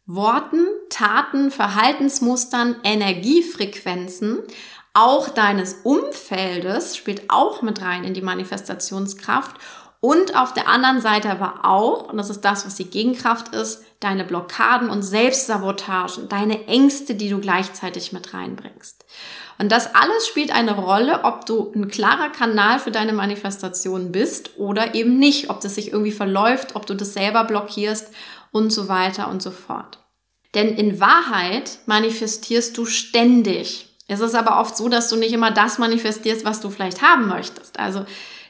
Worten, 0.05 0.65
Taten, 0.89 1.51
Verhaltensmustern, 1.51 2.77
Energiefrequenzen, 2.83 4.39
auch 4.93 5.29
deines 5.29 5.81
Umfeldes 5.83 6.95
spielt 6.95 7.29
auch 7.29 7.61
mit 7.61 7.81
rein 7.81 8.05
in 8.05 8.13
die 8.13 8.21
Manifestationskraft 8.21 9.57
und 9.99 10.35
auf 10.35 10.53
der 10.53 10.67
anderen 10.67 11.01
Seite 11.01 11.31
aber 11.31 11.65
auch, 11.65 12.09
und 12.09 12.17
das 12.17 12.29
ist 12.29 12.41
das, 12.41 12.65
was 12.65 12.75
die 12.75 12.89
Gegenkraft 12.89 13.55
ist, 13.55 13.83
deine 13.99 14.23
Blockaden 14.23 14.91
und 14.91 15.01
Selbstsabotagen, 15.01 16.29
deine 16.29 16.67
Ängste, 16.67 17.15
die 17.15 17.29
du 17.29 17.39
gleichzeitig 17.39 18.13
mit 18.13 18.33
reinbringst. 18.33 19.03
Und 19.57 19.71
das 19.71 19.95
alles 19.95 20.27
spielt 20.27 20.53
eine 20.53 20.75
Rolle, 20.75 21.24
ob 21.24 21.45
du 21.45 21.71
ein 21.75 21.88
klarer 21.88 22.29
Kanal 22.29 22.79
für 22.79 22.91
deine 22.91 23.13
Manifestation 23.13 24.12
bist 24.12 24.57
oder 24.57 24.95
eben 24.95 25.17
nicht, 25.17 25.50
ob 25.50 25.62
das 25.62 25.75
sich 25.75 25.91
irgendwie 25.91 26.12
verläuft, 26.12 26.75
ob 26.75 26.85
du 26.85 26.93
das 26.93 27.13
selber 27.13 27.45
blockierst 27.45 28.12
und 28.51 28.71
so 28.71 28.89
weiter 28.89 29.29
und 29.29 29.41
so 29.41 29.51
fort. 29.51 30.00
Denn 30.55 30.75
in 30.75 31.00
Wahrheit 31.00 31.79
manifestierst 31.85 32.77
du 32.77 32.85
ständig. 32.85 33.89
Es 34.07 34.19
ist 34.19 34.35
aber 34.35 34.59
oft 34.59 34.77
so, 34.77 34.88
dass 34.88 35.09
du 35.09 35.15
nicht 35.15 35.33
immer 35.33 35.51
das 35.51 35.77
manifestierst, 35.77 36.45
was 36.45 36.62
du 36.62 36.69
vielleicht 36.69 37.01
haben 37.01 37.27
möchtest. 37.27 37.79
Also 37.79 38.05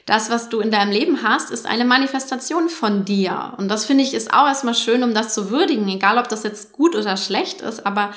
das, 0.06 0.30
was 0.30 0.48
du 0.48 0.60
in 0.60 0.70
deinem 0.70 0.92
Leben 0.92 1.22
hast, 1.24 1.50
ist 1.50 1.66
eine 1.66 1.84
Manifestation 1.84 2.68
von 2.68 3.04
dir. 3.04 3.54
Und 3.58 3.68
das 3.68 3.84
finde 3.84 4.04
ich 4.04 4.14
ist 4.14 4.32
auch 4.32 4.46
erstmal 4.46 4.74
schön, 4.74 5.02
um 5.02 5.14
das 5.14 5.34
zu 5.34 5.50
würdigen, 5.50 5.88
egal 5.88 6.18
ob 6.18 6.28
das 6.28 6.44
jetzt 6.44 6.72
gut 6.72 6.94
oder 6.94 7.16
schlecht 7.16 7.60
ist, 7.60 7.84
aber 7.84 8.12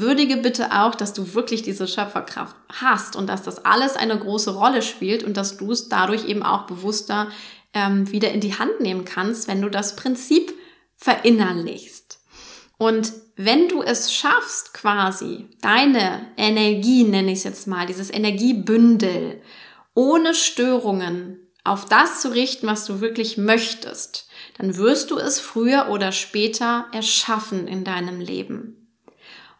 würdige 0.00 0.36
bitte 0.38 0.72
auch, 0.72 0.94
dass 0.94 1.12
du 1.12 1.34
wirklich 1.34 1.62
diese 1.62 1.86
Schöpferkraft 1.86 2.56
hast 2.68 3.16
und 3.16 3.28
dass 3.28 3.42
das 3.42 3.64
alles 3.64 3.96
eine 3.96 4.18
große 4.18 4.54
Rolle 4.54 4.82
spielt 4.82 5.22
und 5.22 5.36
dass 5.36 5.56
du 5.56 5.72
es 5.72 5.88
dadurch 5.88 6.26
eben 6.28 6.42
auch 6.42 6.66
bewusster 6.66 7.28
ähm, 7.74 8.10
wieder 8.10 8.32
in 8.32 8.40
die 8.40 8.58
Hand 8.58 8.80
nehmen 8.80 9.04
kannst, 9.04 9.48
wenn 9.48 9.62
du 9.62 9.68
das 9.68 9.96
Prinzip 9.96 10.52
verinnerlichst. 10.96 12.20
Und 12.78 13.12
wenn 13.36 13.68
du 13.68 13.82
es 13.82 14.12
schaffst, 14.12 14.74
quasi 14.74 15.48
deine 15.60 16.26
Energie, 16.36 17.04
nenne 17.04 17.32
ich 17.32 17.38
es 17.38 17.44
jetzt 17.44 17.66
mal, 17.66 17.86
dieses 17.86 18.10
Energiebündel, 18.10 19.40
ohne 19.94 20.34
Störungen 20.34 21.38
auf 21.64 21.84
das 21.84 22.20
zu 22.22 22.32
richten, 22.32 22.66
was 22.66 22.86
du 22.86 23.00
wirklich 23.00 23.36
möchtest, 23.36 24.28
dann 24.56 24.76
wirst 24.76 25.10
du 25.10 25.18
es 25.18 25.40
früher 25.40 25.88
oder 25.90 26.12
später 26.12 26.86
erschaffen 26.92 27.68
in 27.68 27.84
deinem 27.84 28.20
Leben. 28.20 28.79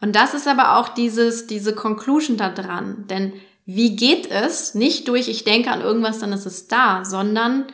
Und 0.00 0.16
das 0.16 0.34
ist 0.34 0.48
aber 0.48 0.76
auch 0.76 0.88
dieses, 0.88 1.46
diese 1.46 1.74
Conclusion 1.74 2.36
da 2.36 2.48
dran. 2.48 3.06
Denn 3.08 3.34
wie 3.66 3.96
geht 3.96 4.30
es? 4.30 4.74
Nicht 4.74 5.08
durch, 5.08 5.28
ich 5.28 5.44
denke 5.44 5.70
an 5.70 5.82
irgendwas, 5.82 6.18
dann 6.18 6.32
ist 6.32 6.46
es 6.46 6.68
da, 6.68 7.04
sondern 7.04 7.66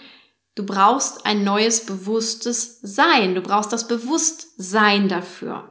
du 0.57 0.67
brauchst 0.67 1.25
ein 1.25 1.45
neues 1.45 1.87
bewusstes 1.87 2.81
Sein. 2.83 3.35
Du 3.35 3.41
brauchst 3.41 3.73
das 3.73 3.87
Bewusstsein 3.87 5.09
dafür. 5.09 5.71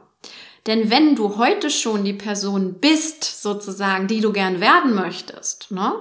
Denn 0.66 0.90
wenn 0.90 1.14
du 1.14 1.36
heute 1.36 1.70
schon 1.70 2.04
die 2.04 2.12
Person 2.12 2.80
bist, 2.80 3.42
sozusagen, 3.42 4.08
die 4.08 4.20
du 4.20 4.32
gern 4.32 4.60
werden 4.60 4.94
möchtest, 4.94 5.70
ne, 5.70 5.92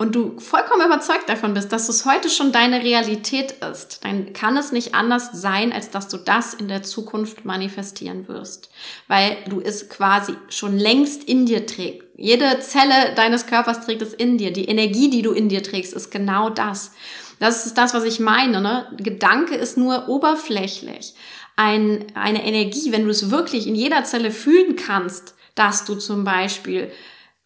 und 0.00 0.14
du 0.14 0.38
vollkommen 0.38 0.86
überzeugt 0.86 1.28
davon 1.28 1.54
bist, 1.54 1.72
dass 1.72 1.88
es 1.88 2.06
heute 2.06 2.30
schon 2.30 2.52
deine 2.52 2.84
Realität 2.84 3.56
ist, 3.72 4.04
dann 4.04 4.32
kann 4.32 4.56
es 4.56 4.70
nicht 4.70 4.94
anders 4.94 5.30
sein, 5.32 5.72
als 5.72 5.90
dass 5.90 6.06
du 6.06 6.18
das 6.18 6.54
in 6.54 6.68
der 6.68 6.84
Zukunft 6.84 7.44
manifestieren 7.44 8.28
wirst, 8.28 8.70
weil 9.08 9.36
du 9.48 9.60
es 9.60 9.88
quasi 9.88 10.34
schon 10.48 10.78
längst 10.78 11.24
in 11.24 11.46
dir 11.46 11.66
trägst. 11.66 12.06
Jede 12.16 12.60
Zelle 12.60 13.14
deines 13.16 13.46
Körpers 13.46 13.84
trägt 13.84 14.02
es 14.02 14.14
in 14.14 14.38
dir. 14.38 14.52
Die 14.52 14.66
Energie, 14.66 15.10
die 15.10 15.22
du 15.22 15.32
in 15.32 15.48
dir 15.48 15.64
trägst, 15.64 15.92
ist 15.94 16.10
genau 16.10 16.48
das. 16.48 16.92
Das 17.40 17.66
ist 17.66 17.76
das, 17.76 17.92
was 17.92 18.04
ich 18.04 18.20
meine. 18.20 18.60
Ne? 18.60 18.86
Gedanke 18.96 19.56
ist 19.56 19.76
nur 19.76 20.08
oberflächlich. 20.08 21.14
Ein, 21.56 22.06
eine 22.14 22.44
Energie, 22.44 22.92
wenn 22.92 23.04
du 23.04 23.10
es 23.10 23.30
wirklich 23.30 23.66
in 23.66 23.74
jeder 23.74 24.04
Zelle 24.04 24.30
fühlen 24.30 24.76
kannst, 24.76 25.34
dass 25.56 25.84
du 25.84 25.96
zum 25.96 26.22
Beispiel 26.22 26.90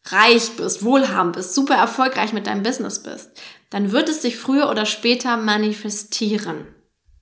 reich 0.06 0.50
bist, 0.56 0.84
wohlhabend 0.84 1.36
bist, 1.36 1.54
super 1.54 1.74
erfolgreich 1.74 2.32
mit 2.32 2.46
deinem 2.46 2.62
Business 2.62 3.02
bist, 3.02 3.30
dann 3.70 3.92
wird 3.92 4.08
es 4.08 4.22
sich 4.22 4.36
früher 4.36 4.68
oder 4.70 4.86
später 4.86 5.36
manifestieren. 5.36 6.66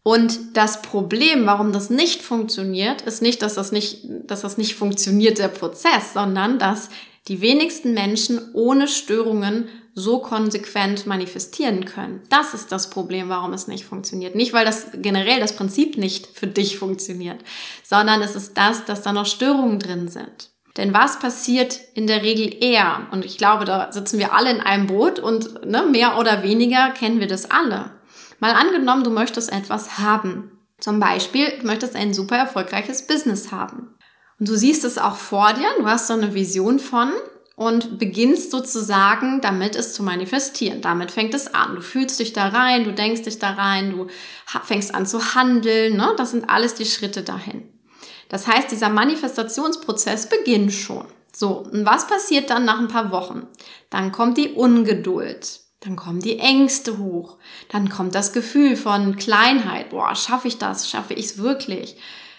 Und 0.02 0.56
das 0.56 0.80
Problem, 0.80 1.46
warum 1.46 1.72
das 1.72 1.90
nicht 1.90 2.22
funktioniert, 2.22 3.02
ist 3.02 3.20
nicht, 3.20 3.42
dass 3.42 3.54
das 3.54 3.70
nicht, 3.70 4.06
dass 4.24 4.40
das 4.40 4.56
nicht 4.56 4.74
funktioniert, 4.74 5.38
der 5.38 5.48
Prozess, 5.48 6.14
sondern 6.14 6.58
dass 6.58 6.88
die 7.28 7.42
wenigsten 7.42 7.92
Menschen 7.92 8.40
ohne 8.54 8.88
Störungen 8.88 9.68
so 9.94 10.20
konsequent 10.20 11.06
manifestieren 11.06 11.84
können. 11.84 12.22
Das 12.30 12.54
ist 12.54 12.72
das 12.72 12.90
Problem, 12.90 13.28
warum 13.28 13.52
es 13.52 13.66
nicht 13.66 13.84
funktioniert. 13.84 14.34
Nicht, 14.34 14.52
weil 14.52 14.64
das 14.64 14.86
generell 14.94 15.40
das 15.40 15.54
Prinzip 15.54 15.98
nicht 15.98 16.26
für 16.26 16.46
dich 16.46 16.78
funktioniert, 16.78 17.40
sondern 17.84 18.22
es 18.22 18.34
ist 18.34 18.56
das, 18.56 18.84
dass 18.86 19.02
da 19.02 19.12
noch 19.12 19.26
Störungen 19.26 19.78
drin 19.78 20.08
sind. 20.08 20.49
Denn 20.76 20.94
was 20.94 21.18
passiert 21.18 21.80
in 21.94 22.06
der 22.06 22.22
Regel 22.22 22.62
eher? 22.62 23.08
Und 23.10 23.24
ich 23.24 23.38
glaube, 23.38 23.64
da 23.64 23.90
sitzen 23.92 24.18
wir 24.18 24.32
alle 24.32 24.50
in 24.50 24.60
einem 24.60 24.86
Boot 24.86 25.18
und 25.18 25.66
ne, 25.66 25.84
mehr 25.90 26.18
oder 26.18 26.42
weniger 26.42 26.90
kennen 26.90 27.20
wir 27.20 27.26
das 27.26 27.50
alle. 27.50 27.90
Mal 28.38 28.52
angenommen, 28.52 29.04
du 29.04 29.10
möchtest 29.10 29.52
etwas 29.52 29.98
haben. 29.98 30.52
Zum 30.78 30.98
Beispiel, 30.98 31.52
du 31.60 31.66
möchtest 31.66 31.94
ein 31.96 32.14
super 32.14 32.36
erfolgreiches 32.36 33.06
Business 33.06 33.52
haben. 33.52 33.94
Und 34.38 34.48
du 34.48 34.56
siehst 34.56 34.84
es 34.84 34.96
auch 34.96 35.16
vor 35.16 35.52
dir, 35.52 35.68
du 35.78 35.86
hast 35.86 36.06
so 36.06 36.14
eine 36.14 36.34
Vision 36.34 36.78
von 36.78 37.12
und 37.56 37.98
beginnst 37.98 38.50
sozusagen 38.50 39.42
damit 39.42 39.76
es 39.76 39.92
zu 39.92 40.02
manifestieren. 40.02 40.80
Damit 40.80 41.10
fängt 41.10 41.34
es 41.34 41.52
an. 41.52 41.74
Du 41.74 41.82
fühlst 41.82 42.18
dich 42.18 42.32
da 42.32 42.48
rein, 42.48 42.84
du 42.84 42.94
denkst 42.94 43.22
dich 43.22 43.38
da 43.38 43.50
rein, 43.50 43.90
du 43.90 44.06
fängst 44.64 44.94
an 44.94 45.04
zu 45.04 45.34
handeln. 45.34 45.98
Ne? 45.98 46.14
Das 46.16 46.30
sind 46.30 46.48
alles 46.48 46.74
die 46.74 46.86
Schritte 46.86 47.22
dahin. 47.22 47.79
Das 48.30 48.46
heißt, 48.46 48.70
dieser 48.70 48.88
Manifestationsprozess 48.88 50.28
beginnt 50.28 50.72
schon. 50.72 51.04
So, 51.34 51.64
und 51.70 51.84
was 51.84 52.06
passiert 52.06 52.48
dann 52.48 52.64
nach 52.64 52.78
ein 52.78 52.88
paar 52.88 53.10
Wochen? 53.10 53.46
Dann 53.90 54.12
kommt 54.12 54.38
die 54.38 54.52
Ungeduld. 54.52 55.60
Dann 55.80 55.96
kommen 55.96 56.20
die 56.20 56.38
Ängste 56.38 56.98
hoch. 56.98 57.38
Dann 57.70 57.88
kommt 57.88 58.14
das 58.14 58.32
Gefühl 58.32 58.76
von 58.76 59.16
Kleinheit. 59.16 59.90
Boah, 59.90 60.14
schaffe 60.14 60.48
ich 60.48 60.58
das? 60.58 60.88
Schaffe 60.88 61.14
ich 61.14 61.26
es 61.26 61.38
wirklich? 61.38 61.96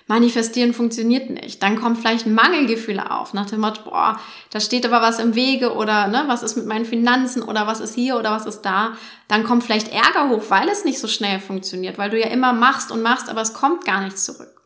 Manifestieren 0.07 0.74
funktioniert 0.74 1.29
nicht. 1.29 1.62
Dann 1.63 1.79
kommen 1.79 1.95
vielleicht 1.95 2.27
Mangelgefühle 2.27 3.12
auf, 3.12 3.33
nach 3.33 3.45
dem 3.45 3.62
Motto, 3.62 3.83
boah, 3.83 4.19
da 4.50 4.60
steht 4.60 4.86
aber 4.86 5.01
was 5.01 5.19
im 5.19 5.36
Wege 5.36 5.74
oder 5.74 6.07
ne, 6.07 6.24
was 6.27 6.43
ist 6.43 6.57
mit 6.57 6.65
meinen 6.65 6.86
Finanzen 6.86 7.41
oder 7.41 7.65
was 7.65 7.79
ist 7.79 7.95
hier 7.95 8.17
oder 8.17 8.31
was 8.31 8.45
ist 8.45 8.62
da. 8.62 8.98
Dann 9.29 9.43
kommt 9.43 9.63
vielleicht 9.63 9.88
Ärger 9.88 10.29
hoch, 10.29 10.43
weil 10.50 10.67
es 10.67 10.83
nicht 10.83 11.00
so 11.00 11.07
schnell 11.07 11.39
funktioniert, 11.39 11.98
weil 11.98 12.10
du 12.10 12.19
ja 12.19 12.27
immer 12.27 12.51
machst 12.51 12.91
und 12.91 13.01
machst, 13.01 13.29
aber 13.29 13.41
es 13.41 13.53
kommt 13.53 13.86
gar 13.86 14.01
nicht 14.01 14.17
zurück. 14.17 14.61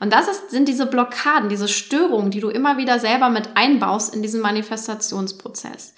Und 0.00 0.12
das 0.12 0.28
ist, 0.28 0.50
sind 0.50 0.68
diese 0.68 0.86
Blockaden, 0.86 1.48
diese 1.48 1.68
Störungen, 1.68 2.30
die 2.30 2.40
du 2.40 2.48
immer 2.48 2.76
wieder 2.76 2.98
selber 2.98 3.30
mit 3.30 3.56
einbaust 3.56 4.14
in 4.14 4.22
diesen 4.22 4.40
Manifestationsprozess. 4.40 5.94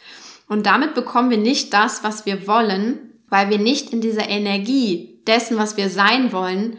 Und 0.48 0.66
damit 0.66 0.94
bekommen 0.94 1.30
wir 1.30 1.38
nicht 1.38 1.74
das, 1.74 2.04
was 2.04 2.26
wir 2.26 2.46
wollen, 2.46 3.20
weil 3.28 3.50
wir 3.50 3.58
nicht 3.58 3.92
in 3.92 4.00
dieser 4.00 4.28
Energie 4.28 5.20
dessen, 5.26 5.58
was 5.58 5.76
wir 5.76 5.90
sein 5.90 6.32
wollen, 6.32 6.78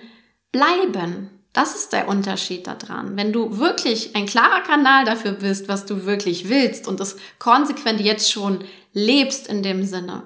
bleiben. 0.52 1.30
Das 1.54 1.76
ist 1.76 1.94
der 1.94 2.08
Unterschied 2.08 2.68
daran. 2.68 3.18
Wenn 3.18 3.34
du 3.34 3.58
wirklich 3.58 4.16
ein 4.16 4.26
klarer 4.26 4.62
Kanal 4.62 5.06
dafür 5.06 5.34
bist, 5.34 5.68
was 5.68 5.86
du 5.86 6.06
wirklich 6.06 6.50
willst 6.50 6.88
und 6.88 7.00
es 7.00 7.18
konsequent 7.38 8.00
jetzt 8.02 8.32
schon 8.32 8.64
lebst 8.94 9.48
in 9.48 9.62
dem 9.62 9.84
Sinne, 9.84 10.24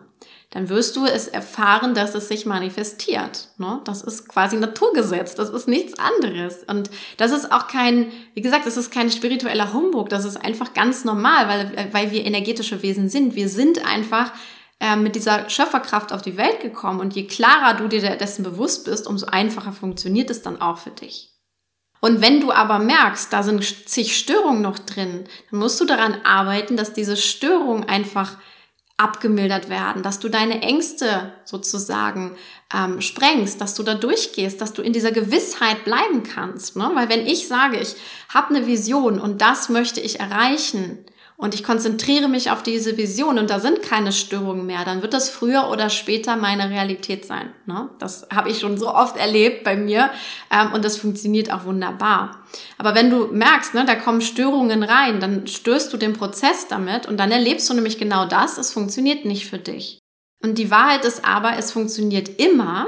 dann 0.53 0.69
wirst 0.69 0.95
du 0.95 1.05
es 1.05 1.27
erfahren, 1.27 1.95
dass 1.95 2.13
es 2.13 2.27
sich 2.27 2.45
manifestiert. 2.45 3.47
Ne? 3.57 3.81
Das 3.85 4.03
ist 4.03 4.29
quasi 4.29 4.55
Naturgesetz, 4.57 5.33
das 5.33 5.49
ist 5.49 5.67
nichts 5.67 5.97
anderes. 5.97 6.63
Und 6.67 6.91
das 7.17 7.31
ist 7.31 7.51
auch 7.51 7.67
kein, 7.67 8.11
wie 8.35 8.43
gesagt, 8.43 8.67
das 8.67 8.77
ist 8.77 8.91
kein 8.91 9.09
spiritueller 9.09 9.73
Humbug, 9.73 10.09
das 10.09 10.25
ist 10.25 10.37
einfach 10.37 10.75
ganz 10.75 11.05
normal, 11.05 11.47
weil, 11.47 11.89
weil 11.91 12.11
wir 12.11 12.23
energetische 12.23 12.83
Wesen 12.83 13.09
sind. 13.09 13.33
Wir 13.33 13.49
sind 13.49 13.83
einfach 13.83 14.31
äh, 14.79 14.95
mit 14.95 15.15
dieser 15.15 15.49
Schöpferkraft 15.49 16.13
auf 16.13 16.21
die 16.21 16.37
Welt 16.37 16.61
gekommen 16.61 16.99
und 16.99 17.15
je 17.15 17.25
klarer 17.25 17.75
du 17.75 17.87
dir 17.87 18.15
dessen 18.15 18.43
bewusst 18.43 18.85
bist, 18.85 19.07
umso 19.07 19.25
einfacher 19.25 19.71
funktioniert 19.71 20.29
es 20.29 20.43
dann 20.43 20.61
auch 20.61 20.77
für 20.77 20.91
dich. 20.91 21.31
Und 21.99 22.21
wenn 22.21 22.41
du 22.41 22.51
aber 22.51 22.77
merkst, 22.77 23.33
da 23.33 23.41
sind 23.41 23.63
zig 23.89 24.15
Störungen 24.15 24.61
noch 24.61 24.77
drin, 24.77 25.23
dann 25.49 25.59
musst 25.59 25.81
du 25.81 25.85
daran 25.85 26.15
arbeiten, 26.23 26.77
dass 26.77 26.93
diese 26.93 27.17
Störungen 27.17 27.85
einfach 27.85 28.37
abgemildert 28.97 29.69
werden, 29.69 30.03
dass 30.03 30.19
du 30.19 30.29
deine 30.29 30.61
Ängste 30.61 31.33
sozusagen 31.45 32.35
ähm, 32.73 33.01
sprengst, 33.01 33.59
dass 33.59 33.73
du 33.73 33.83
da 33.83 33.95
durchgehst, 33.95 34.61
dass 34.61 34.73
du 34.73 34.81
in 34.81 34.93
dieser 34.93 35.11
Gewissheit 35.11 35.83
bleiben 35.83 36.23
kannst. 36.23 36.75
Ne? 36.75 36.91
Weil 36.93 37.09
wenn 37.09 37.25
ich 37.25 37.47
sage, 37.47 37.77
ich 37.79 37.95
habe 38.29 38.55
eine 38.55 38.67
Vision 38.67 39.19
und 39.19 39.41
das 39.41 39.69
möchte 39.69 39.99
ich 39.99 40.19
erreichen, 40.19 41.05
und 41.35 41.55
ich 41.55 41.63
konzentriere 41.63 42.27
mich 42.29 42.51
auf 42.51 42.63
diese 42.63 42.95
Vision 42.97 43.39
und 43.39 43.49
da 43.49 43.59
sind 43.59 43.81
keine 43.81 44.11
Störungen 44.11 44.65
mehr, 44.65 44.85
dann 44.85 45.01
wird 45.01 45.13
das 45.13 45.29
früher 45.29 45.69
oder 45.69 45.89
später 45.89 46.35
meine 46.35 46.69
Realität 46.69 47.25
sein. 47.25 47.51
Ne? 47.65 47.89
Das 47.99 48.27
habe 48.33 48.49
ich 48.49 48.59
schon 48.59 48.77
so 48.77 48.93
oft 48.93 49.17
erlebt 49.17 49.63
bei 49.63 49.75
mir 49.75 50.09
ähm, 50.51 50.73
und 50.73 50.85
das 50.85 50.97
funktioniert 50.97 51.51
auch 51.51 51.65
wunderbar. 51.65 52.43
Aber 52.77 52.95
wenn 52.95 53.09
du 53.09 53.27
merkst, 53.27 53.73
ne, 53.73 53.85
da 53.85 53.95
kommen 53.95 54.21
Störungen 54.21 54.83
rein, 54.83 55.19
dann 55.19 55.47
störst 55.47 55.91
du 55.91 55.97
den 55.97 56.13
Prozess 56.13 56.67
damit 56.67 57.07
und 57.07 57.17
dann 57.17 57.31
erlebst 57.31 57.69
du 57.69 57.73
nämlich 57.73 57.97
genau 57.97 58.25
das, 58.25 58.57
es 58.57 58.71
funktioniert 58.71 59.25
nicht 59.25 59.47
für 59.47 59.59
dich. 59.59 59.99
Und 60.43 60.57
die 60.57 60.69
Wahrheit 60.69 61.05
ist 61.05 61.25
aber, 61.25 61.57
es 61.57 61.71
funktioniert 61.71 62.39
immer, 62.39 62.87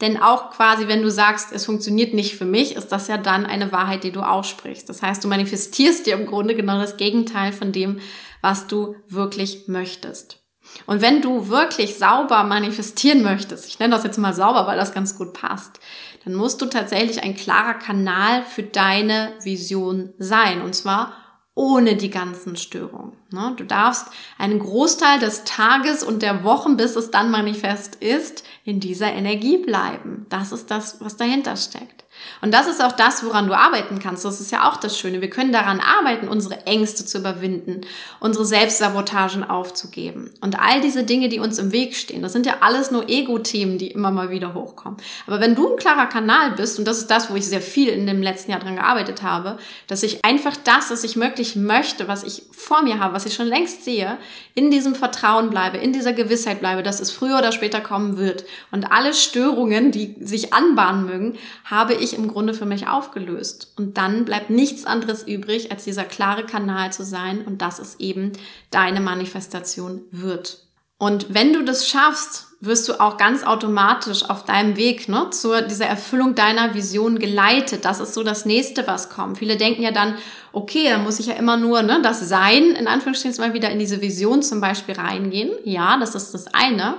denn 0.00 0.20
auch 0.20 0.50
quasi, 0.50 0.88
wenn 0.88 1.02
du 1.02 1.10
sagst, 1.10 1.52
es 1.52 1.66
funktioniert 1.66 2.14
nicht 2.14 2.36
für 2.36 2.44
mich, 2.44 2.74
ist 2.74 2.88
das 2.88 3.08
ja 3.08 3.16
dann 3.16 3.46
eine 3.46 3.70
Wahrheit, 3.70 4.02
die 4.02 4.10
du 4.10 4.20
aussprichst. 4.20 4.88
Das 4.88 5.02
heißt, 5.02 5.22
du 5.22 5.28
manifestierst 5.28 6.06
dir 6.06 6.14
im 6.14 6.26
Grunde 6.26 6.54
genau 6.54 6.78
das 6.78 6.96
Gegenteil 6.96 7.52
von 7.52 7.70
dem, 7.70 8.00
was 8.42 8.66
du 8.66 8.96
wirklich 9.08 9.68
möchtest. 9.68 10.40
Und 10.86 11.00
wenn 11.00 11.22
du 11.22 11.48
wirklich 11.48 11.96
sauber 11.96 12.42
manifestieren 12.42 13.22
möchtest, 13.22 13.66
ich 13.66 13.78
nenne 13.78 13.94
das 13.94 14.04
jetzt 14.04 14.18
mal 14.18 14.34
sauber, 14.34 14.66
weil 14.66 14.76
das 14.76 14.94
ganz 14.94 15.16
gut 15.16 15.32
passt, 15.34 15.78
dann 16.24 16.34
musst 16.34 16.60
du 16.60 16.66
tatsächlich 16.66 17.22
ein 17.22 17.36
klarer 17.36 17.74
Kanal 17.74 18.42
für 18.42 18.62
deine 18.62 19.32
Vision 19.42 20.14
sein. 20.18 20.62
Und 20.62 20.74
zwar 20.74 21.12
ohne 21.54 21.96
die 21.96 22.10
ganzen 22.10 22.56
Störungen. 22.56 23.12
Ne? 23.30 23.54
Du 23.56 23.64
darfst 23.64 24.08
einen 24.38 24.58
Großteil 24.58 25.20
des 25.20 25.44
Tages 25.44 26.02
und 26.02 26.22
der 26.22 26.42
Wochen, 26.42 26.76
bis 26.76 26.96
es 26.96 27.10
dann 27.10 27.30
manifest 27.30 27.96
ist, 27.96 28.44
in 28.64 28.80
dieser 28.80 29.12
Energie 29.12 29.58
bleiben. 29.58 30.26
Das 30.30 30.52
ist 30.52 30.70
das, 30.70 31.00
was 31.00 31.16
dahinter 31.16 31.56
steckt. 31.56 32.03
Und 32.40 32.52
das 32.52 32.66
ist 32.66 32.82
auch 32.82 32.92
das, 32.92 33.24
woran 33.24 33.46
du 33.46 33.54
arbeiten 33.54 33.98
kannst. 33.98 34.24
Das 34.24 34.40
ist 34.40 34.52
ja 34.52 34.68
auch 34.68 34.76
das 34.76 34.98
Schöne. 34.98 35.20
Wir 35.20 35.30
können 35.30 35.52
daran 35.52 35.80
arbeiten, 35.80 36.28
unsere 36.28 36.66
Ängste 36.66 37.06
zu 37.06 37.18
überwinden, 37.18 37.82
unsere 38.20 38.44
Selbstsabotagen 38.44 39.44
aufzugeben. 39.44 40.30
Und 40.40 40.60
all 40.60 40.80
diese 40.80 41.04
Dinge, 41.04 41.28
die 41.28 41.38
uns 41.38 41.58
im 41.58 41.72
Weg 41.72 41.94
stehen, 41.94 42.22
das 42.22 42.32
sind 42.32 42.46
ja 42.46 42.56
alles 42.60 42.90
nur 42.90 43.08
Ego-Themen, 43.08 43.78
die 43.78 43.88
immer 43.88 44.10
mal 44.10 44.30
wieder 44.30 44.54
hochkommen. 44.54 44.98
Aber 45.26 45.40
wenn 45.40 45.54
du 45.54 45.72
ein 45.72 45.76
klarer 45.76 46.06
Kanal 46.06 46.52
bist, 46.52 46.78
und 46.78 46.86
das 46.86 46.98
ist 46.98 47.10
das, 47.10 47.30
wo 47.30 47.34
ich 47.34 47.46
sehr 47.46 47.62
viel 47.62 47.88
in 47.88 48.06
dem 48.06 48.22
letzten 48.22 48.50
Jahr 48.50 48.60
dran 48.60 48.76
gearbeitet 48.76 49.22
habe, 49.22 49.58
dass 49.86 50.02
ich 50.02 50.24
einfach 50.24 50.56
das, 50.64 50.90
was 50.90 51.02
ich 51.02 51.16
wirklich 51.16 51.56
möchte, 51.56 52.08
was 52.08 52.24
ich 52.24 52.42
vor 52.52 52.82
mir 52.82 52.98
habe, 52.98 53.14
was 53.14 53.26
ich 53.26 53.34
schon 53.34 53.46
längst 53.46 53.84
sehe, 53.84 54.18
in 54.54 54.70
diesem 54.70 54.94
Vertrauen 54.94 55.50
bleibe, 55.50 55.78
in 55.78 55.92
dieser 55.92 56.12
Gewissheit 56.12 56.60
bleibe, 56.60 56.82
dass 56.82 57.00
es 57.00 57.10
früher 57.10 57.38
oder 57.38 57.52
später 57.52 57.80
kommen 57.80 58.16
wird. 58.16 58.44
Und 58.70 58.92
alle 58.92 59.14
Störungen, 59.14 59.90
die 59.90 60.14
sich 60.20 60.52
anbahnen 60.52 61.06
mögen, 61.06 61.38
habe 61.64 61.94
ich 61.94 62.03
im 62.12 62.28
Grunde 62.28 62.54
für 62.54 62.66
mich 62.66 62.86
aufgelöst. 62.86 63.72
Und 63.78 63.96
dann 63.96 64.24
bleibt 64.24 64.50
nichts 64.50 64.84
anderes 64.84 65.22
übrig, 65.22 65.72
als 65.72 65.84
dieser 65.84 66.04
klare 66.04 66.44
Kanal 66.44 66.92
zu 66.92 67.04
sein 67.04 67.42
und 67.44 67.62
dass 67.62 67.78
es 67.78 67.98
eben 67.98 68.32
deine 68.70 69.00
Manifestation 69.00 70.02
wird. 70.10 70.64
Und 70.98 71.34
wenn 71.34 71.52
du 71.52 71.64
das 71.64 71.88
schaffst, 71.88 72.48
wirst 72.60 72.88
du 72.88 73.00
auch 73.00 73.16
ganz 73.16 73.42
automatisch 73.44 74.28
auf 74.28 74.44
deinem 74.44 74.76
Weg 74.76 75.08
ne, 75.08 75.28
zu 75.30 75.50
dieser 75.66 75.86
Erfüllung 75.86 76.34
deiner 76.34 76.74
Vision 76.74 77.18
geleitet. 77.18 77.84
Das 77.84 78.00
ist 78.00 78.14
so 78.14 78.22
das 78.22 78.46
nächste, 78.46 78.86
was 78.86 79.10
kommt. 79.10 79.38
Viele 79.38 79.56
denken 79.56 79.82
ja 79.82 79.90
dann, 79.90 80.14
okay, 80.54 80.88
dann 80.90 81.04
muss 81.04 81.20
ich 81.20 81.26
ja 81.26 81.34
immer 81.34 81.56
nur 81.56 81.82
ne, 81.82 82.00
das 82.02 82.28
Sein, 82.28 82.70
in 82.78 82.86
Anführungsstrichen, 82.86 83.44
mal 83.44 83.54
wieder 83.54 83.70
in 83.70 83.78
diese 83.78 84.00
Vision 84.00 84.42
zum 84.42 84.60
Beispiel 84.60 84.94
reingehen. 84.94 85.50
Ja, 85.64 85.96
das 85.98 86.14
ist 86.14 86.32
das 86.34 86.46
eine. 86.54 86.96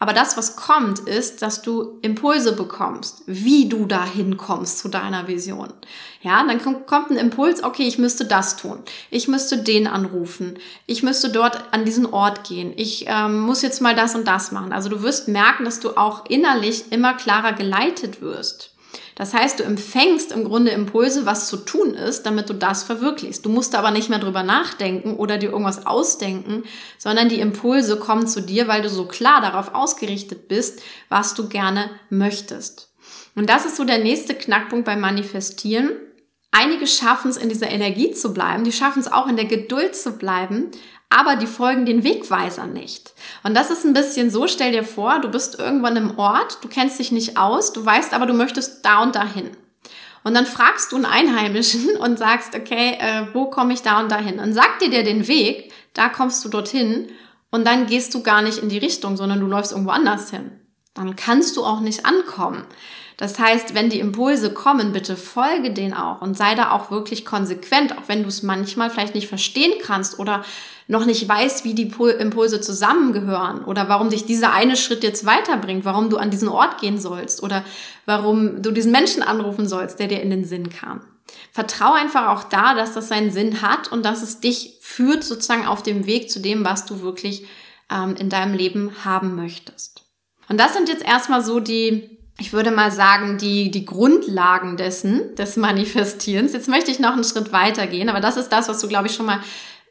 Aber 0.00 0.12
das, 0.12 0.36
was 0.36 0.54
kommt, 0.54 1.00
ist, 1.00 1.42
dass 1.42 1.62
du 1.62 1.98
Impulse 2.02 2.54
bekommst, 2.54 3.22
wie 3.26 3.68
du 3.68 3.86
dahin 3.86 4.36
kommst 4.36 4.78
zu 4.78 4.88
deiner 4.88 5.26
Vision. 5.26 5.72
Ja, 6.22 6.44
dann 6.46 6.60
kommt 6.86 7.10
ein 7.10 7.16
Impuls, 7.16 7.64
okay, 7.64 7.82
ich 7.82 7.98
müsste 7.98 8.24
das 8.24 8.56
tun. 8.56 8.78
Ich 9.10 9.26
müsste 9.26 9.58
den 9.58 9.88
anrufen. 9.88 10.58
Ich 10.86 11.02
müsste 11.02 11.30
dort 11.30 11.72
an 11.72 11.84
diesen 11.84 12.06
Ort 12.06 12.46
gehen. 12.48 12.72
Ich 12.76 13.06
ähm, 13.08 13.40
muss 13.40 13.62
jetzt 13.62 13.80
mal 13.80 13.96
das 13.96 14.14
und 14.14 14.26
das 14.26 14.52
machen. 14.52 14.72
Also 14.72 14.88
du 14.88 15.02
wirst 15.02 15.26
merken, 15.28 15.64
dass 15.64 15.80
du 15.80 15.96
auch 15.96 16.26
innerlich 16.26 16.92
immer 16.92 17.14
klarer 17.14 17.52
geleitet 17.52 18.20
wirst. 18.20 18.72
Das 19.18 19.34
heißt, 19.34 19.58
du 19.58 19.64
empfängst 19.64 20.30
im 20.30 20.44
Grunde 20.44 20.70
Impulse, 20.70 21.26
was 21.26 21.48
zu 21.48 21.56
tun 21.56 21.94
ist, 21.94 22.22
damit 22.22 22.48
du 22.48 22.54
das 22.54 22.84
verwirklichst. 22.84 23.44
Du 23.44 23.48
musst 23.48 23.74
aber 23.74 23.90
nicht 23.90 24.08
mehr 24.08 24.20
drüber 24.20 24.44
nachdenken 24.44 25.16
oder 25.16 25.38
dir 25.38 25.50
irgendwas 25.50 25.86
ausdenken, 25.86 26.62
sondern 26.98 27.28
die 27.28 27.40
Impulse 27.40 27.98
kommen 27.98 28.28
zu 28.28 28.40
dir, 28.40 28.68
weil 28.68 28.80
du 28.80 28.88
so 28.88 29.06
klar 29.06 29.40
darauf 29.40 29.74
ausgerichtet 29.74 30.46
bist, 30.46 30.82
was 31.08 31.34
du 31.34 31.48
gerne 31.48 31.90
möchtest. 32.10 32.92
Und 33.34 33.50
das 33.50 33.66
ist 33.66 33.74
so 33.74 33.82
der 33.82 33.98
nächste 33.98 34.36
Knackpunkt 34.36 34.84
beim 34.84 35.00
Manifestieren. 35.00 35.90
Einige 36.52 36.86
schaffen 36.86 37.32
es, 37.32 37.36
in 37.36 37.48
dieser 37.48 37.70
Energie 37.70 38.12
zu 38.12 38.32
bleiben, 38.32 38.62
die 38.62 38.72
schaffen 38.72 39.00
es 39.00 39.10
auch 39.10 39.26
in 39.26 39.34
der 39.34 39.46
Geduld 39.46 39.96
zu 39.96 40.12
bleiben, 40.12 40.70
aber 41.10 41.36
die 41.36 41.46
folgen 41.46 41.86
den 41.86 42.04
Wegweiser 42.04 42.66
nicht. 42.66 43.14
Und 43.42 43.54
das 43.54 43.70
ist 43.70 43.84
ein 43.84 43.94
bisschen 43.94 44.30
so, 44.30 44.46
stell 44.46 44.72
dir 44.72 44.84
vor, 44.84 45.20
du 45.20 45.28
bist 45.28 45.58
irgendwann 45.58 45.96
im 45.96 46.18
Ort, 46.18 46.58
du 46.62 46.68
kennst 46.68 46.98
dich 46.98 47.12
nicht 47.12 47.38
aus, 47.38 47.72
du 47.72 47.84
weißt 47.84 48.12
aber, 48.12 48.26
du 48.26 48.34
möchtest 48.34 48.84
da 48.84 49.02
und 49.02 49.14
dahin. 49.14 49.50
Und 50.24 50.34
dann 50.34 50.46
fragst 50.46 50.92
du 50.92 50.96
einen 50.96 51.06
Einheimischen 51.06 51.96
und 52.00 52.18
sagst, 52.18 52.54
okay, 52.54 52.98
äh, 53.00 53.26
wo 53.32 53.46
komme 53.46 53.72
ich 53.72 53.82
da 53.82 54.00
und 54.00 54.10
dahin? 54.10 54.36
Dann 54.38 54.52
sagt 54.52 54.82
dir 54.82 54.90
der 54.90 55.02
den 55.02 55.28
Weg, 55.28 55.72
da 55.94 56.08
kommst 56.08 56.44
du 56.44 56.48
dorthin 56.48 57.08
und 57.50 57.66
dann 57.66 57.86
gehst 57.86 58.14
du 58.14 58.22
gar 58.22 58.42
nicht 58.42 58.58
in 58.58 58.68
die 58.68 58.78
Richtung, 58.78 59.16
sondern 59.16 59.40
du 59.40 59.46
läufst 59.46 59.72
irgendwo 59.72 59.90
anders 59.92 60.30
hin. 60.30 60.50
Dann 60.92 61.16
kannst 61.16 61.56
du 61.56 61.64
auch 61.64 61.80
nicht 61.80 62.04
ankommen. 62.04 62.64
Das 63.16 63.38
heißt, 63.38 63.74
wenn 63.74 63.90
die 63.90 63.98
Impulse 63.98 64.52
kommen, 64.52 64.92
bitte 64.92 65.16
folge 65.16 65.72
denen 65.72 65.92
auch 65.92 66.22
und 66.22 66.36
sei 66.36 66.54
da 66.54 66.70
auch 66.70 66.90
wirklich 66.90 67.24
konsequent, 67.24 67.96
auch 67.98 68.04
wenn 68.06 68.22
du 68.22 68.28
es 68.28 68.44
manchmal 68.44 68.90
vielleicht 68.90 69.14
nicht 69.14 69.26
verstehen 69.26 69.72
kannst 69.82 70.20
oder 70.20 70.44
noch 70.88 71.04
nicht 71.04 71.28
weißt, 71.28 71.64
wie 71.64 71.74
die 71.74 71.92
Impulse 72.18 72.60
zusammengehören 72.62 73.62
oder 73.64 73.88
warum 73.90 74.08
dich 74.08 74.24
dieser 74.24 74.52
eine 74.52 74.74
Schritt 74.74 75.04
jetzt 75.04 75.26
weiterbringt, 75.26 75.84
warum 75.84 76.08
du 76.08 76.16
an 76.16 76.30
diesen 76.30 76.48
Ort 76.48 76.80
gehen 76.80 76.98
sollst 76.98 77.42
oder 77.42 77.62
warum 78.06 78.62
du 78.62 78.70
diesen 78.70 78.90
Menschen 78.90 79.22
anrufen 79.22 79.68
sollst, 79.68 80.00
der 80.00 80.08
dir 80.08 80.22
in 80.22 80.30
den 80.30 80.44
Sinn 80.44 80.70
kam. 80.70 81.02
Vertrau 81.52 81.92
einfach 81.92 82.28
auch 82.28 82.44
da, 82.44 82.74
dass 82.74 82.94
das 82.94 83.08
seinen 83.08 83.30
Sinn 83.30 83.60
hat 83.60 83.92
und 83.92 84.02
dass 84.04 84.22
es 84.22 84.40
dich 84.40 84.78
führt 84.80 85.24
sozusagen 85.24 85.66
auf 85.66 85.82
dem 85.82 86.06
Weg 86.06 86.30
zu 86.30 86.40
dem, 86.40 86.64
was 86.64 86.86
du 86.86 87.02
wirklich 87.02 87.46
ähm, 87.90 88.16
in 88.18 88.30
deinem 88.30 88.54
Leben 88.54 88.90
haben 89.04 89.36
möchtest. 89.36 90.06
Und 90.48 90.58
das 90.58 90.72
sind 90.72 90.88
jetzt 90.88 91.04
erstmal 91.04 91.44
so 91.44 91.60
die 91.60 92.18
ich 92.40 92.52
würde 92.52 92.70
mal 92.70 92.92
sagen, 92.92 93.36
die, 93.36 93.70
die 93.72 93.84
Grundlagen 93.84 94.76
dessen, 94.76 95.34
des 95.34 95.56
Manifestierens. 95.56 96.52
Jetzt 96.52 96.68
möchte 96.68 96.92
ich 96.92 97.00
noch 97.00 97.12
einen 97.12 97.24
Schritt 97.24 97.52
weiter 97.52 97.88
gehen, 97.88 98.08
aber 98.08 98.20
das 98.20 98.36
ist 98.36 98.50
das, 98.50 98.68
was 98.68 98.80
du, 98.80 98.86
glaube 98.86 99.08
ich, 99.08 99.14
schon 99.14 99.26
mal 99.26 99.40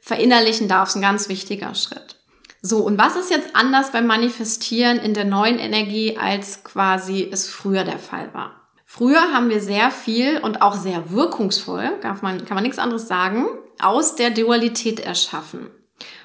verinnerlichen 0.08 0.70
darfst, 0.70 0.96
ein 0.96 1.02
ganz 1.02 1.28
wichtiger 1.28 1.76
Schritt. 1.76 2.15
So, 2.62 2.80
und 2.80 2.98
was 2.98 3.15
ist 3.17 3.30
jetzt 3.30 3.56
anders 3.56 3.91
beim 3.91 4.08
Manifestieren 4.08 4.98
in 5.00 5.13
der 5.13 5.26
neuen 5.26 5.60
Energie, 5.60 6.17
als 6.17 6.63
quasi 6.63 7.28
es 7.30 7.50
früher 7.50 7.84
der 7.84 8.00
Fall 8.00 8.34
war? 8.34 8.70
Früher 8.86 9.34
haben 9.34 9.50
wir 9.50 9.60
sehr 9.60 9.91
viel 9.91 10.39
und 10.39 10.62
auch 10.62 10.76
sehr 10.76 11.12
wirkungsvoll, 11.12 12.00
kann 12.00 12.17
man, 12.22 12.46
kann 12.46 12.56
man 12.56 12.63
nichts 12.63 12.80
anderes 12.80 13.08
sagen, 13.08 13.48
aus 13.80 14.15
der 14.15 14.30
Dualität 14.30 15.02
erschaffen. 15.02 15.70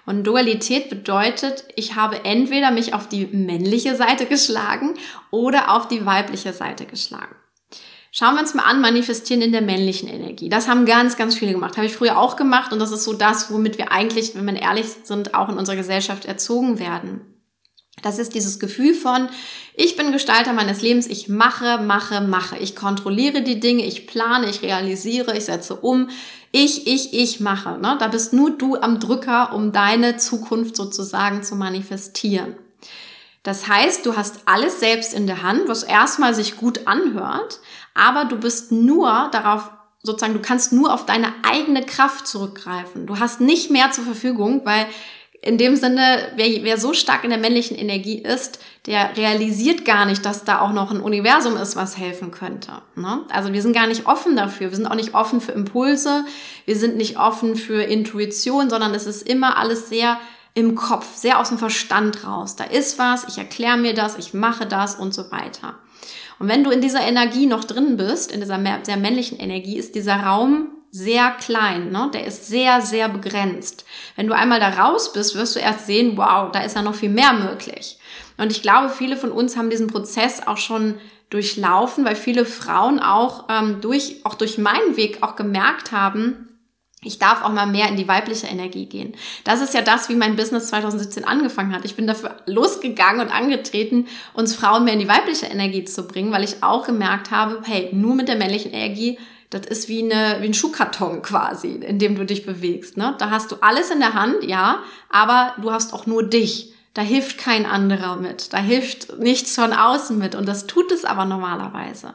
Und 0.07 0.25
Dualität 0.25 0.89
bedeutet, 0.89 1.65
ich 1.75 1.97
habe 1.97 2.25
entweder 2.25 2.71
mich 2.71 2.95
auf 2.95 3.09
die 3.09 3.27
männliche 3.27 3.97
Seite 3.97 4.27
geschlagen 4.27 4.95
oder 5.31 5.75
auf 5.75 5.89
die 5.89 6.07
weibliche 6.07 6.53
Seite 6.53 6.87
geschlagen. 6.87 7.35
Schauen 8.15 8.35
wir 8.35 8.43
uns 8.43 8.53
mal 8.53 8.65
an, 8.65 8.83
manifestieren 8.83 9.41
in 9.41 9.53
der 9.53 9.63
männlichen 9.63 10.07
Energie. 10.07 10.51
Das 10.51 10.69
haben 10.69 10.85
ganz, 10.85 11.17
ganz 11.17 11.35
viele 11.35 11.53
gemacht. 11.53 11.79
Habe 11.79 11.87
ich 11.87 11.97
früher 11.97 12.19
auch 12.19 12.37
gemacht 12.37 12.71
und 12.71 12.79
das 12.79 12.93
ist 12.93 13.05
so 13.05 13.15
das, 13.15 13.51
womit 13.51 13.79
wir 13.79 13.91
eigentlich, 13.91 14.35
wenn 14.35 14.45
wir 14.45 14.61
ehrlich 14.61 14.85
sind, 15.03 15.33
auch 15.33 15.49
in 15.49 15.57
unserer 15.57 15.77
Gesellschaft 15.77 16.27
erzogen 16.27 16.79
werden. 16.79 17.23
Das 18.03 18.19
ist 18.19 18.35
dieses 18.35 18.59
Gefühl 18.59 18.93
von, 18.93 19.31
ich 19.75 19.97
bin 19.97 20.13
Gestalter 20.13 20.53
meines 20.53 20.83
Lebens, 20.83 21.07
ich 21.07 21.31
mache, 21.31 21.79
mache, 21.79 22.21
mache. 22.21 22.59
Ich 22.59 22.77
kontrolliere 22.77 23.41
die 23.41 23.61
Dinge, 23.61 23.87
ich 23.87 24.07
plane, 24.07 24.51
ich 24.51 24.61
realisiere, 24.61 25.35
ich 25.35 25.47
setze 25.47 25.77
um. 25.77 26.11
Ich, 26.51 26.87
ich, 26.87 27.15
ich 27.15 27.41
mache. 27.41 27.79
Ne? 27.79 27.97
Da 27.99 28.09
bist 28.09 28.35
nur 28.35 28.51
du 28.51 28.77
am 28.77 29.01
Drücker, 29.01 29.55
um 29.55 29.73
deine 29.73 30.19
Zukunft 30.19 30.77
sozusagen 30.77 31.43
zu 31.43 31.57
manifestieren. 31.57 32.57
Das 33.43 33.67
heißt, 33.67 34.07
du 34.07 34.17
hast 34.17 34.43
alles 34.45 34.79
selbst 34.79 35.15
in 35.15 35.27
der 35.27 35.43
Hand, 35.43 35.63
was 35.67 35.83
erstmal 35.83 36.35
sich 36.35 36.57
gut 36.57 36.87
anhört, 36.87 37.61
aber 37.95 38.25
du 38.25 38.37
bist 38.37 38.73
nur 38.73 39.29
darauf, 39.33 39.71
sozusagen, 40.03 40.35
du 40.35 40.43
kannst 40.43 40.73
nur 40.73 40.93
auf 40.93 41.07
deine 41.07 41.33
eigene 41.43 41.85
Kraft 41.85 42.27
zurückgreifen. 42.27 43.07
Du 43.07 43.19
hast 43.19 43.41
nicht 43.41 43.71
mehr 43.71 43.91
zur 43.91 44.05
Verfügung, 44.05 44.63
weil 44.65 44.87
in 45.43 45.59
dem 45.59 45.75
Sinne, 45.75 46.31
wer, 46.37 46.63
wer 46.63 46.79
so 46.79 46.93
stark 46.93 47.25
in 47.25 47.31
der 47.31 47.39
männlichen 47.39 47.77
Energie 47.77 48.19
ist, 48.23 48.61
der 48.87 49.17
realisiert 49.17 49.85
gar 49.85 50.07
nicht, 50.07 50.25
dass 50.25 50.45
da 50.45 50.61
auch 50.61 50.73
noch 50.73 50.93
ein 50.93 51.01
Universum 51.01 51.57
ist, 51.57 51.75
was 51.75 51.99
helfen 51.99 52.31
könnte. 52.31 52.71
Ne? 52.95 53.23
Also 53.29 53.53
wir 53.53 53.61
sind 53.61 53.73
gar 53.73 53.89
nicht 53.89 54.07
offen 54.07 54.37
dafür. 54.37 54.71
Wir 54.71 54.77
sind 54.77 54.87
auch 54.87 54.95
nicht 54.95 55.15
offen 55.15 55.41
für 55.41 55.51
Impulse. 55.51 56.25
Wir 56.65 56.77
sind 56.77 56.97
nicht 56.97 57.19
offen 57.19 57.57
für 57.57 57.83
Intuition, 57.83 58.71
sondern 58.71 58.95
es 58.95 59.07
ist 59.07 59.29
immer 59.29 59.59
alles 59.59 59.89
sehr 59.89 60.19
im 60.55 60.77
Kopf, 60.77 61.17
sehr 61.17 61.41
aus 61.41 61.49
dem 61.49 61.59
Verstand 61.59 62.25
raus. 62.25 62.55
Da 62.55 62.65
ist 62.65 62.99
was, 62.99 63.25
ich 63.27 63.39
erkläre 63.39 63.79
mir 63.79 63.95
das, 63.95 64.19
ich 64.19 64.35
mache 64.35 64.67
das 64.67 64.95
und 64.95 65.13
so 65.13 65.33
weiter. 65.33 65.75
Und 66.39 66.49
wenn 66.49 66.65
du 66.65 66.71
in 66.71 66.81
dieser 66.81 67.03
Energie 67.03 67.47
noch 67.47 67.65
drin 67.65 67.97
bist, 67.97 68.33
in 68.33 68.41
dieser 68.41 68.61
sehr 68.83 68.97
männlichen 68.97 69.39
Energie, 69.39 69.79
ist 69.79 69.95
dieser 69.95 70.17
Raum 70.17 70.69
sehr 70.91 71.31
klein, 71.31 71.91
ne? 71.91 72.11
der 72.13 72.27
ist 72.27 72.49
sehr, 72.49 72.83
sehr 72.83 73.09
begrenzt. 73.09 73.87
Wenn 74.15 74.27
du 74.27 74.35
einmal 74.35 74.61
da 74.61 74.69
raus 74.69 75.13
bist, 75.13 75.35
wirst 75.35 75.57
du 75.57 75.61
erst 75.61 75.87
sehen, 75.87 76.17
wow, 76.17 76.53
da 76.53 76.61
ist 76.61 76.77
ja 76.77 76.83
noch 76.83 76.95
viel 76.95 77.09
mehr 77.09 77.33
möglich. 77.33 77.99
Und 78.37 78.53
ich 78.53 78.61
glaube, 78.61 78.91
viele 78.91 79.17
von 79.17 79.33
uns 79.33 79.57
haben 79.57 79.71
diesen 79.71 79.87
Prozess 79.87 80.47
auch 80.47 80.59
schon 80.59 80.97
durchlaufen, 81.31 82.05
weil 82.05 82.15
viele 82.15 82.45
Frauen 82.45 83.01
auch 83.01 83.49
ähm, 83.49 83.81
durch, 83.81 84.17
auch 84.25 84.35
durch 84.35 84.59
meinen 84.59 84.97
Weg 84.97 85.23
auch 85.23 85.35
gemerkt 85.35 85.93
haben, 85.93 86.52
ich 87.05 87.19
darf 87.19 87.43
auch 87.43 87.53
mal 87.53 87.67
mehr 87.67 87.89
in 87.89 87.97
die 87.97 88.07
weibliche 88.07 88.47
Energie 88.47 88.87
gehen. 88.87 89.15
Das 89.45 89.61
ist 89.61 89.75
ja 89.75 89.83
das, 89.83 90.09
wie 90.09 90.15
mein 90.15 90.37
Business 90.37 90.69
2017 90.69 91.25
angefangen 91.25 91.75
hat. 91.75 91.85
Ich 91.85 91.97
bin 91.97 92.07
dafür 92.07 92.37
losgegangen 92.47 93.21
und 93.21 93.35
angetreten, 93.35 94.07
uns 94.35 94.55
Frauen 94.55 94.85
mehr 94.85 94.95
in 94.95 95.01
die 95.01 95.09
weibliche 95.09 95.47
Energie 95.47 95.85
zu 95.85 96.07
bringen, 96.07 96.33
weil 96.33 96.45
ich 96.45 96.63
auch 96.63 96.87
gemerkt 96.87 97.33
habe, 97.33 97.61
hey, 97.65 97.89
nur 97.93 98.15
mit 98.15 98.29
der 98.29 98.37
männlichen 98.37 98.73
Energie, 98.73 99.19
das 99.51 99.67
ist 99.67 99.89
wie, 99.89 100.03
eine, 100.03 100.41
wie 100.41 100.47
ein 100.47 100.55
Schuhkarton 100.55 101.23
quasi, 101.23 101.73
in 101.73 101.99
dem 101.99 102.15
du 102.15 102.25
dich 102.25 102.47
bewegst. 102.47 102.97
Ne? 102.97 103.15
Da 103.19 103.31
hast 103.31 103.51
du 103.51 103.57
alles 103.61 103.91
in 103.91 103.99
der 103.99 104.15
Hand, 104.15 104.45
ja, 104.45 104.79
aber 105.11 105.55
du 105.61 105.73
hast 105.73 105.93
auch 105.93 106.07
nur 106.07 106.23
dich. 106.23 106.73
Da 106.95 107.03
hilft 107.03 107.39
kein 107.39 107.65
anderer 107.65 108.17
mit. 108.17 108.53
Da 108.53 108.59
hilft 108.59 109.19
nichts 109.19 109.55
von 109.55 109.73
außen 109.73 110.19
mit. 110.19 110.35
Und 110.35 110.47
das 110.47 110.67
tut 110.67 110.93
es 110.93 111.05
aber 111.05 111.25
normalerweise. 111.25 112.15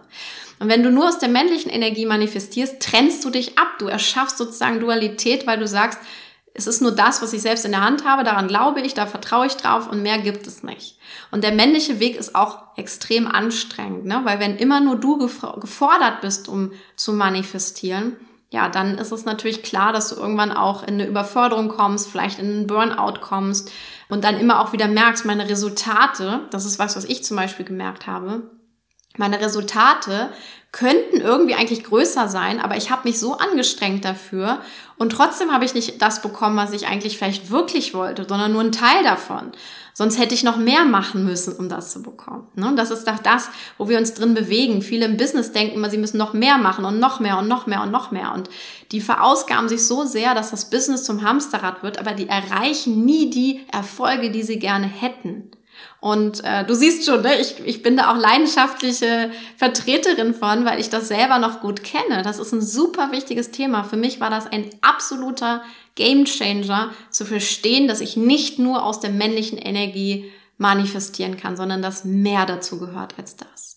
Und 0.60 0.70
wenn 0.70 0.84
du 0.84 0.92
nur 0.92 1.08
aus 1.08 1.20
der 1.20 1.30
männlichen 1.30 1.72
Energie 1.72 2.06
manifestierst, 2.06 2.80
trennst 2.80 3.24
du 3.26 3.30
dich 3.30 3.58
ab. 3.58 3.80
Du 3.80 3.88
erschaffst 3.88 4.38
sozusagen 4.38 4.80
Dualität, 4.80 5.48
weil 5.48 5.60
du 5.60 5.68
sagst, 5.68 6.00
es 6.58 6.66
ist 6.66 6.82
nur 6.82 6.92
das, 6.92 7.22
was 7.22 7.34
ich 7.34 7.42
selbst 7.44 7.66
in 7.66 7.72
der 7.72 7.84
Hand 7.84 8.04
habe, 8.04 8.24
daran 8.24 8.48
glaube 8.48 8.82
ich, 8.82 8.96
da 8.96 9.06
vertraue 9.06 9.46
ich 9.46 9.54
drauf 9.54 9.88
und 9.88 10.02
mehr 10.02 10.18
gibt 10.18 10.48
es 10.48 10.64
nicht. 10.64 10.98
Und 11.30 11.44
der 11.44 11.54
männliche 11.54 12.00
Weg 12.00 12.16
ist 12.16 12.34
auch 12.34 12.76
extrem 12.76 13.28
anstrengend, 13.28 14.06
ne? 14.06 14.22
weil 14.24 14.40
wenn 14.40 14.58
immer 14.58 14.80
nur 14.80 14.96
du 14.96 15.20
gefordert 15.20 16.22
bist, 16.22 16.50
um 16.50 16.72
zu 16.96 17.14
manifestieren, 17.14 18.18
ja, 18.50 18.70
dann 18.70 18.98
ist 18.98 19.12
es 19.12 19.26
natürlich 19.26 19.62
klar, 19.62 19.92
dass 19.92 20.10
du 20.10 20.16
irgendwann 20.16 20.54
auch 20.54 20.84
in 20.84 20.96
eine 20.96 21.06
Überforderung 21.06 21.68
kommst, 21.68 22.08
vielleicht 22.10 22.40
in 22.40 22.46
einen 22.46 22.68
Burnout 22.68 23.20
kommst 23.20 23.72
und 24.08 24.24
dann 24.24 24.40
immer 24.40 24.62
auch 24.62 24.72
wieder 24.72 24.88
merkst, 24.88 25.26
meine 25.26 25.50
Resultate, 25.50 26.42
das 26.52 26.66
ist 26.66 26.80
was, 26.80 26.96
was 26.96 27.06
ich 27.06 27.24
zum 27.26 27.36
Beispiel 27.36 27.66
gemerkt 27.66 28.08
habe, 28.08 28.50
meine 29.18 29.42
Resultate 29.42 30.32
könnten 30.72 31.22
irgendwie 31.22 31.56
eigentlich 31.56 31.84
größer 31.84 32.28
sein, 32.28 32.60
aber 32.60 32.78
ich 32.78 32.92
habe 32.92 33.08
mich 33.08 33.20
so 33.20 33.38
angestrengt 33.38 34.06
dafür 34.06 34.62
und 34.98 35.12
trotzdem 35.12 35.52
habe 35.52 35.66
ich 35.66 35.74
nicht 35.74 36.02
das 36.02 36.22
bekommen, 36.22 36.56
was 36.58 36.72
ich 36.72 36.88
eigentlich 36.88 37.18
vielleicht 37.18 37.50
wirklich 37.50 37.94
wollte, 37.94 38.26
sondern 38.28 38.52
nur 38.52 38.62
einen 38.62 38.72
Teil 38.72 39.04
davon. 39.04 39.52
Sonst 39.98 40.20
hätte 40.20 40.36
ich 40.36 40.44
noch 40.44 40.58
mehr 40.58 40.86
machen 40.86 41.26
müssen, 41.26 41.54
um 41.54 41.70
das 41.70 41.92
zu 41.92 42.04
bekommen. 42.04 42.48
Ne? 42.54 42.72
Das 42.76 42.92
ist 42.92 43.08
doch 43.08 43.18
das, 43.18 43.50
wo 43.80 43.90
wir 43.90 43.98
uns 43.98 44.14
drin 44.14 44.36
bewegen. 44.36 44.84
Viele 44.84 45.08
im 45.08 45.18
Business 45.18 45.54
denken 45.54 45.78
immer, 45.78 45.90
sie 45.90 45.98
müssen 45.98 46.20
noch 46.20 46.34
mehr 46.34 46.60
machen 46.60 46.86
und 46.86 47.00
noch 47.00 47.20
mehr 47.20 47.40
und 47.40 47.48
noch 47.48 47.66
mehr 47.66 47.82
und 47.82 47.90
noch 47.90 48.12
mehr. 48.12 48.32
Und 48.32 48.48
die 48.92 49.02
verausgaben 49.02 49.68
sich 49.68 49.88
so 49.88 50.06
sehr, 50.06 50.36
dass 50.36 50.52
das 50.52 50.70
Business 50.70 51.04
zum 51.04 51.24
Hamsterrad 51.24 51.82
wird, 51.82 51.98
aber 51.98 52.12
die 52.12 52.30
erreichen 52.30 53.06
nie 53.06 53.32
die 53.32 53.62
Erfolge, 53.72 54.30
die 54.30 54.44
sie 54.44 54.60
gerne 54.60 54.86
hätten. 54.86 55.37
Und 56.00 56.44
äh, 56.44 56.66
du 56.66 56.76
siehst 56.76 57.06
schon, 57.06 57.22
ne, 57.22 57.40
ich, 57.40 57.56
ich 57.66 57.82
bin 57.82 57.98
da 57.98 58.12
auch 58.12 58.18
leidenschaftliche 58.18 59.32
Vertreterin 59.58 60.34
von, 60.34 60.66
weil 60.66 60.80
ich 60.80 60.90
das 60.90 61.08
selber 61.08 61.40
noch 61.40 61.62
gut 61.62 61.84
kenne. 61.84 62.22
Das 62.24 62.40
ist 62.40 62.52
ein 62.52 62.62
super 62.62 63.12
wichtiges 63.12 63.52
Thema. 63.52 63.84
Für 63.84 63.98
mich 63.98 64.20
war 64.20 64.30
das 64.30 64.48
ein 64.48 64.70
absoluter 64.82 65.64
Gamechanger, 65.96 66.92
zu 67.10 67.26
verstehen, 67.26 67.88
dass 67.88 68.02
ich 68.02 68.16
nicht 68.16 68.60
nur 68.60 68.84
aus 68.84 69.00
der 69.00 69.10
männlichen 69.10 69.58
Energie 69.58 70.32
manifestieren 70.58 71.38
kann, 71.38 71.58
sondern 71.58 71.82
dass 71.82 72.06
mehr 72.06 72.46
dazu 72.46 72.80
gehört 72.80 73.16
als 73.18 73.36
das. 73.36 73.77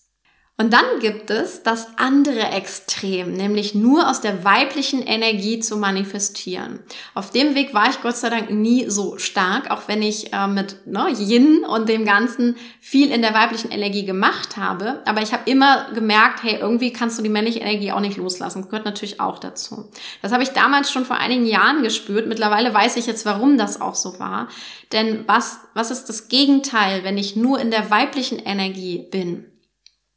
Und 0.61 0.73
dann 0.73 0.99
gibt 0.99 1.31
es 1.31 1.63
das 1.63 1.87
andere 1.97 2.51
Extrem, 2.51 3.33
nämlich 3.33 3.73
nur 3.73 4.07
aus 4.07 4.21
der 4.21 4.43
weiblichen 4.43 5.01
Energie 5.01 5.59
zu 5.59 5.75
manifestieren. 5.75 6.81
Auf 7.15 7.31
dem 7.31 7.55
Weg 7.55 7.73
war 7.73 7.89
ich 7.89 7.99
Gott 8.03 8.15
sei 8.15 8.29
Dank 8.29 8.51
nie 8.51 8.87
so 8.87 9.17
stark, 9.17 9.71
auch 9.71 9.87
wenn 9.87 10.03
ich 10.03 10.31
äh, 10.33 10.45
mit 10.45 10.85
ne, 10.85 11.07
Yin 11.17 11.65
und 11.65 11.89
dem 11.89 12.05
Ganzen 12.05 12.57
viel 12.79 13.09
in 13.09 13.23
der 13.23 13.33
weiblichen 13.33 13.71
Energie 13.71 14.05
gemacht 14.05 14.55
habe. 14.55 15.01
Aber 15.05 15.23
ich 15.23 15.33
habe 15.33 15.49
immer 15.49 15.91
gemerkt, 15.95 16.43
hey, 16.43 16.59
irgendwie 16.61 16.93
kannst 16.93 17.17
du 17.17 17.23
die 17.23 17.29
männliche 17.29 17.61
Energie 17.61 17.91
auch 17.91 17.99
nicht 17.99 18.17
loslassen. 18.17 18.61
Gehört 18.65 18.85
natürlich 18.85 19.19
auch 19.19 19.39
dazu. 19.39 19.89
Das 20.21 20.31
habe 20.31 20.43
ich 20.43 20.49
damals 20.49 20.91
schon 20.91 21.05
vor 21.05 21.17
einigen 21.17 21.47
Jahren 21.47 21.81
gespürt. 21.81 22.27
Mittlerweile 22.27 22.71
weiß 22.71 22.97
ich 22.97 23.07
jetzt, 23.07 23.25
warum 23.25 23.57
das 23.57 23.81
auch 23.81 23.95
so 23.95 24.19
war. 24.19 24.47
Denn 24.91 25.23
was, 25.25 25.57
was 25.73 25.89
ist 25.89 26.05
das 26.05 26.27
Gegenteil, 26.27 27.03
wenn 27.03 27.17
ich 27.17 27.35
nur 27.35 27.59
in 27.59 27.71
der 27.71 27.89
weiblichen 27.89 28.37
Energie 28.37 29.07
bin? 29.09 29.50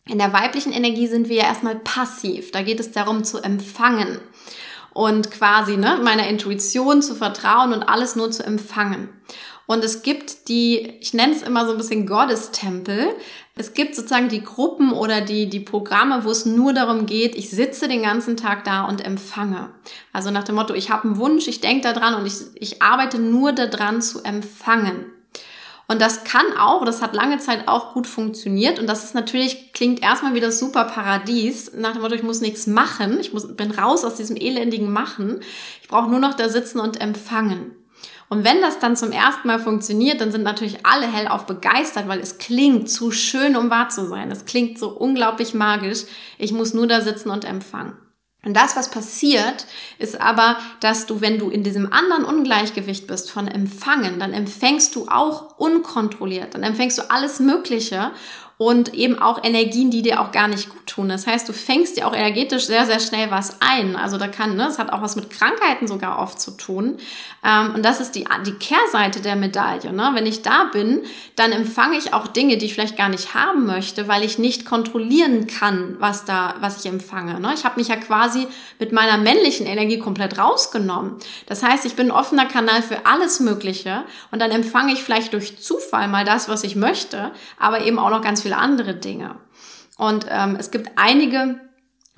In 0.07 0.19
der 0.19 0.33
weiblichen 0.33 0.73
Energie 0.73 1.07
sind 1.07 1.29
wir 1.29 1.37
ja 1.37 1.45
erstmal 1.45 1.77
passiv. 1.77 2.51
Da 2.51 2.63
geht 2.63 2.79
es 2.79 2.93
darum 2.93 3.25
zu 3.25 3.39
empfangen 3.39 4.21
und 4.93 5.31
quasi 5.31 5.77
ne, 5.77 5.99
meiner 6.03 6.29
Intuition 6.29 7.03
zu 7.03 7.15
vertrauen 7.15 7.73
und 7.73 7.83
alles 7.83 8.15
nur 8.15 8.31
zu 8.31 8.45
empfangen. 8.45 9.09
Und 9.67 9.83
es 9.83 10.03
gibt 10.03 10.49
die, 10.49 10.99
ich 11.01 11.15
nenne 11.15 11.33
es 11.33 11.43
immer 11.43 11.65
so 11.65 11.73
ein 11.73 11.79
bisschen 11.79 12.07
Gottestempel. 12.07 13.15
Es 13.57 13.73
gibt 13.73 13.97
sozusagen 13.97 14.29
die 14.29 14.43
Gruppen 14.43 14.93
oder 14.93 15.23
die, 15.23 15.49
die 15.49 15.61
Programme, 15.61 16.25
wo 16.25 16.31
es 16.31 16.45
nur 16.45 16.75
darum 16.75 17.07
geht, 17.07 17.35
ich 17.35 17.49
sitze 17.49 17.89
den 17.89 18.03
ganzen 18.03 18.37
Tag 18.37 18.65
da 18.65 18.85
und 18.85 19.03
empfange. 19.03 19.71
Also 20.13 20.31
nach 20.31 20.45
dem 20.45 20.57
Motto, 20.57 20.75
ich 20.75 20.91
habe 20.91 21.05
einen 21.05 21.17
Wunsch, 21.17 21.49
ich 21.49 21.63
denke 21.63 21.93
daran 21.93 22.15
und 22.15 22.27
ich, 22.27 22.35
ich 22.57 22.83
arbeite 22.83 23.19
nur 23.19 23.53
daran 23.53 24.03
zu 24.03 24.23
empfangen. 24.23 25.14
Und 25.87 26.01
das 26.01 26.25
kann 26.25 26.47
auch, 26.59 26.85
das 26.85 27.03
hat 27.03 27.15
lange 27.15 27.39
Zeit 27.39 27.69
auch 27.69 27.93
gut 27.93 28.07
funktioniert. 28.07 28.79
Und 28.79 28.87
das 28.87 29.05
ist 29.05 29.15
natürlich, 29.15 29.73
klingt 29.73 30.03
erstmal 30.03 30.35
wie 30.35 30.41
das 30.41 30.59
super 30.59 30.85
Paradies. 30.85 31.73
Nach 31.75 31.93
dem 31.93 32.01
Motto, 32.01 32.15
ich 32.15 32.23
muss 32.23 32.41
nichts 32.41 32.67
machen. 32.67 33.21
Ich 33.21 33.33
muss, 33.33 33.55
bin 33.55 33.71
raus 33.71 34.05
aus 34.05 34.15
diesem 34.15 34.37
elendigen 34.37 34.91
Machen. 34.91 35.41
Ich 35.83 35.89
brauche 35.89 36.09
nur 36.11 36.21
noch 36.21 36.35
da 36.35 36.49
sitzen 36.49 36.81
und 36.81 37.01
empfangen. 37.01 37.73
Und 38.31 38.45
wenn 38.45 38.63
das 38.63 38.79
dann 38.79 38.97
zum 38.97 39.13
ersten 39.13 39.47
Mal 39.47 39.59
funktioniert, 39.59 40.21
dann 40.21 40.33
sind 40.33 40.43
natürlich 40.43 40.87
alle 40.87 41.07
hellauf 41.07 41.45
begeistert, 41.45 42.09
weil 42.09 42.21
es 42.21 42.39
klingt 42.39 42.91
zu 42.91 43.11
schön, 43.11 43.55
um 43.55 43.69
wahr 43.69 43.91
zu 43.91 44.07
sein. 44.09 44.31
Es 44.31 44.47
klingt 44.47 44.79
so 44.79 44.89
unglaublich 44.89 45.53
magisch. 45.53 46.05
Ich 46.39 46.53
muss 46.53 46.73
nur 46.73 46.87
da 46.87 47.03
sitzen 47.03 47.29
und 47.31 47.45
empfangen. 47.45 47.93
Und 48.45 48.55
das, 48.55 48.77
was 48.77 48.91
passiert, 48.91 49.67
ist 49.99 50.21
aber, 50.21 50.59
dass 50.81 51.07
du, 51.07 51.21
wenn 51.21 51.39
du 51.39 51.49
in 51.49 51.63
diesem 51.63 51.93
anderen 51.93 52.25
Ungleichgewicht 52.25 53.07
bist 53.07 53.31
von 53.31 53.49
Empfangen, 53.49 54.19
dann 54.19 54.33
empfängst 54.33 54.95
du 54.95 55.09
auch 55.09 55.59
unkontrolliert, 55.59 56.55
dann 56.55 56.63
empfängst 56.63 56.99
du 56.99 57.11
alles 57.11 57.41
Mögliche 57.41 58.11
und 58.57 58.95
eben 58.95 59.19
auch 59.19 59.43
Energien, 59.43 59.91
die 59.91 60.03
dir 60.03 60.21
auch 60.21 60.31
gar 60.31 60.47
nicht 60.47 60.69
gut 60.69 60.87
tun. 60.87 61.09
Das 61.09 61.27
heißt, 61.27 61.49
du 61.49 61.53
fängst 61.53 61.97
dir 61.97 62.07
auch 62.07 62.15
energetisch 62.15 62.67
sehr, 62.67 62.87
sehr 62.87 63.01
schnell 63.01 63.31
was 63.31 63.61
ein. 63.61 63.97
Also 63.97 64.17
da 64.17 64.29
kann, 64.29 64.57
ne, 64.57 64.65
das 64.65 64.79
hat 64.79 64.93
auch 64.93 65.03
was 65.03 65.17
mit 65.17 65.31
Krankheiten 65.31 65.89
sogar 65.89 66.21
oft 66.21 66.41
zu 66.41 66.53
tun. 66.53 66.99
Ähm, 67.45 67.75
und 67.75 67.85
das 67.85 68.01
ist 68.01 68.13
die, 68.13 68.27
die 68.47 68.53
Kehrseite 68.53 69.21
der 69.21 69.35
Medaille. 69.35 69.93
Ne? 69.93 70.11
Wenn 70.15 70.27
ich 70.27 70.43
da 70.43 70.65
bin, 70.73 71.03
dann 71.35 71.51
empfange 71.51 71.99
ich 71.99 72.15
auch 72.15 72.29
Dinge, 72.29 72.57
die 72.57 72.67
ich 72.67 72.75
vielleicht 72.75 72.97
gar 72.97 73.09
nicht 73.09 73.35
haben 73.35 73.67
möchte, 73.67 74.07
weil 74.07 74.23
ich 74.23 74.39
nicht 74.39 74.65
kontrollieren 74.65 75.49
kann, 75.49 75.97
was 75.99 76.25
da, 76.25 76.55
was 76.61 76.85
ich 76.85 76.91
empfange. 76.91 77.41
Ne? 77.41 77.53
Ich 77.55 77.65
habe 77.65 77.81
mich 77.81 77.89
ja 77.89 77.97
quasi 77.97 78.47
mit 78.79 78.93
meiner 78.93 79.19
männlichen 79.19 79.67
Energie 79.67 79.99
komplett 79.99 80.39
rausgenommen. 80.39 81.17
Das 81.47 81.65
heißt, 81.65 81.85
ich 81.87 81.97
bin 81.97 82.09
ein 82.09 82.17
offener 82.17 82.47
Kanal 82.47 82.83
für 82.83 83.05
alles 83.05 83.41
Mögliche 83.41 84.05
und 84.31 84.41
dann 84.41 84.53
empfange 84.53 84.93
ich 84.93 85.03
vielleicht 85.03 85.33
durch 85.33 85.61
Zufall 85.61 86.07
mal 86.07 86.25
das, 86.25 86.49
was 86.49 86.63
ich 86.63 86.77
möchte, 86.77 87.33
aber 87.59 87.85
eben 87.85 87.99
auch 87.99 88.11
noch 88.11 88.23
ganz 88.23 88.44
viele 88.45 88.59
andere 88.59 88.95
Dinge. 88.95 89.37
Und 89.99 90.27
ähm, 90.29 90.57
es 90.59 90.71
gibt 90.71 90.91
einige 90.97 91.61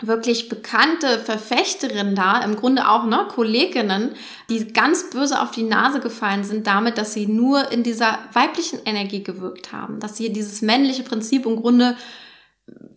wirklich 0.02 0.50
bekannte 0.50 1.18
Verfechterinnen 1.18 2.14
da, 2.14 2.42
im 2.42 2.56
Grunde 2.56 2.88
auch 2.88 3.04
ne, 3.04 3.26
Kolleginnen, 3.28 4.14
die 4.50 4.72
ganz 4.72 5.08
böse 5.08 5.40
auf 5.40 5.52
die 5.52 5.62
Nase 5.62 6.00
gefallen 6.00 6.44
sind 6.44 6.66
damit, 6.66 6.98
dass 6.98 7.14
sie 7.14 7.26
nur 7.26 7.72
in 7.72 7.82
dieser 7.82 8.18
weiblichen 8.32 8.80
Energie 8.84 9.22
gewirkt 9.22 9.72
haben, 9.72 9.98
dass 10.00 10.16
sie 10.16 10.32
dieses 10.32 10.60
männliche 10.60 11.02
Prinzip 11.02 11.46
im 11.46 11.56
Grunde 11.56 11.96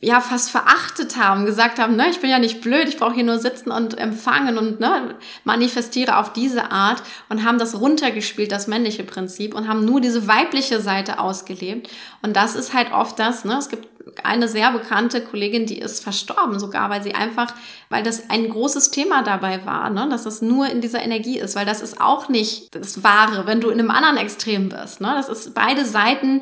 ja 0.01 0.21
fast 0.21 0.49
verachtet 0.49 1.17
haben, 1.17 1.45
gesagt 1.45 1.77
haben, 1.77 1.95
ne, 1.95 2.09
ich 2.09 2.21
bin 2.21 2.29
ja 2.29 2.39
nicht 2.39 2.61
blöd, 2.61 2.87
ich 2.87 2.97
brauche 2.97 3.13
hier 3.13 3.25
nur 3.25 3.37
sitzen 3.37 3.69
und 3.69 3.97
empfangen 3.97 4.57
und 4.57 4.79
ne, 4.79 5.15
manifestiere 5.43 6.17
auf 6.17 6.31
diese 6.31 6.71
Art 6.71 7.03
und 7.27 7.43
haben 7.43 7.59
das 7.59 7.79
runtergespielt, 7.79 8.51
das 8.51 8.67
männliche 8.67 9.03
Prinzip 9.03 9.53
und 9.53 9.67
haben 9.67 9.83
nur 9.83 9.99
diese 9.99 10.27
weibliche 10.27 10.79
Seite 10.79 11.19
ausgelebt 11.19 11.89
und 12.21 12.35
das 12.35 12.55
ist 12.55 12.73
halt 12.73 12.93
oft 12.93 13.19
das, 13.19 13.43
ne, 13.43 13.57
es 13.57 13.67
gibt 13.67 13.89
eine 14.23 14.47
sehr 14.47 14.71
bekannte 14.71 15.21
Kollegin, 15.21 15.65
die 15.65 15.79
ist 15.79 16.01
verstorben 16.03 16.59
sogar, 16.59 16.89
weil 16.89 17.03
sie 17.03 17.13
einfach, 17.13 17.53
weil 17.89 18.03
das 18.03 18.29
ein 18.29 18.49
großes 18.49 18.91
Thema 18.91 19.23
dabei 19.23 19.65
war, 19.65 19.89
ne? 19.89 20.07
dass 20.09 20.25
es 20.25 20.41
nur 20.41 20.67
in 20.67 20.81
dieser 20.81 21.01
Energie 21.01 21.37
ist, 21.37 21.55
weil 21.55 21.65
das 21.65 21.81
ist 21.81 22.01
auch 22.01 22.29
nicht 22.29 22.73
das 22.73 23.03
Wahre, 23.03 23.45
wenn 23.45 23.61
du 23.61 23.69
in 23.69 23.79
einem 23.79 23.91
anderen 23.91 24.17
Extrem 24.17 24.69
bist. 24.69 25.01
Ne? 25.01 25.11
Das 25.15 25.29
ist 25.29 25.53
beide 25.53 25.85
Seiten 25.85 26.41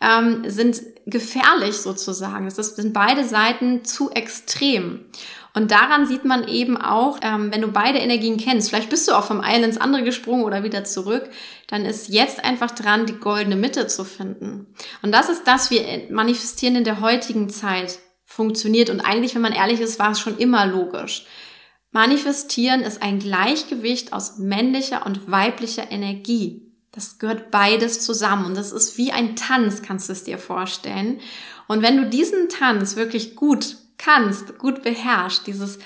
ähm, 0.00 0.42
sind 0.48 0.80
gefährlich 1.06 1.76
sozusagen. 1.76 2.44
Das 2.44 2.76
sind 2.76 2.92
beide 2.92 3.24
Seiten 3.24 3.84
zu 3.84 4.10
extrem. 4.10 5.06
Und 5.54 5.70
daran 5.70 6.06
sieht 6.06 6.24
man 6.24 6.46
eben 6.46 6.76
auch, 6.76 7.18
ähm, 7.22 7.52
wenn 7.52 7.62
du 7.62 7.68
beide 7.68 7.98
Energien 7.98 8.36
kennst, 8.36 8.68
vielleicht 8.68 8.90
bist 8.90 9.08
du 9.08 9.12
auch 9.12 9.24
vom 9.24 9.40
einen 9.40 9.64
ins 9.64 9.78
andere 9.78 10.04
gesprungen 10.04 10.44
oder 10.44 10.62
wieder 10.62 10.84
zurück, 10.84 11.28
dann 11.66 11.84
ist 11.84 12.08
jetzt 12.08 12.44
einfach 12.44 12.70
dran, 12.70 13.06
die 13.06 13.14
goldene 13.14 13.56
Mitte 13.56 13.86
zu 13.88 14.04
finden. 14.04 14.66
Und 15.02 15.12
das 15.12 15.28
ist 15.28 15.48
das, 15.48 15.70
wir 15.70 15.82
manifestieren 16.10 16.76
in 16.76 16.84
der 16.84 17.00
heutigen 17.00 17.48
Zeit 17.48 17.98
funktioniert. 18.24 18.90
Und 18.90 19.00
eigentlich, 19.00 19.34
wenn 19.34 19.42
man 19.42 19.52
ehrlich 19.52 19.80
ist, 19.80 19.98
war 19.98 20.12
es 20.12 20.20
schon 20.20 20.38
immer 20.38 20.66
logisch. 20.66 21.24
Manifestieren 21.90 22.82
ist 22.82 23.02
ein 23.02 23.18
Gleichgewicht 23.18 24.12
aus 24.12 24.38
männlicher 24.38 25.06
und 25.06 25.30
weiblicher 25.30 25.90
Energie. 25.90 26.67
Das 26.98 27.20
gehört 27.20 27.52
beides 27.52 28.00
zusammen 28.00 28.44
und 28.44 28.56
das 28.56 28.72
ist 28.72 28.98
wie 28.98 29.12
ein 29.12 29.36
Tanz, 29.36 29.82
kannst 29.82 30.08
du 30.08 30.12
es 30.12 30.24
dir 30.24 30.36
vorstellen. 30.36 31.20
Und 31.68 31.80
wenn 31.80 31.96
du 31.96 32.06
diesen 32.06 32.48
Tanz 32.48 32.96
wirklich 32.96 33.36
gut 33.36 33.76
kannst, 33.98 34.58
gut 34.58 34.82
beherrscht, 34.82 35.46
dieses 35.46 35.78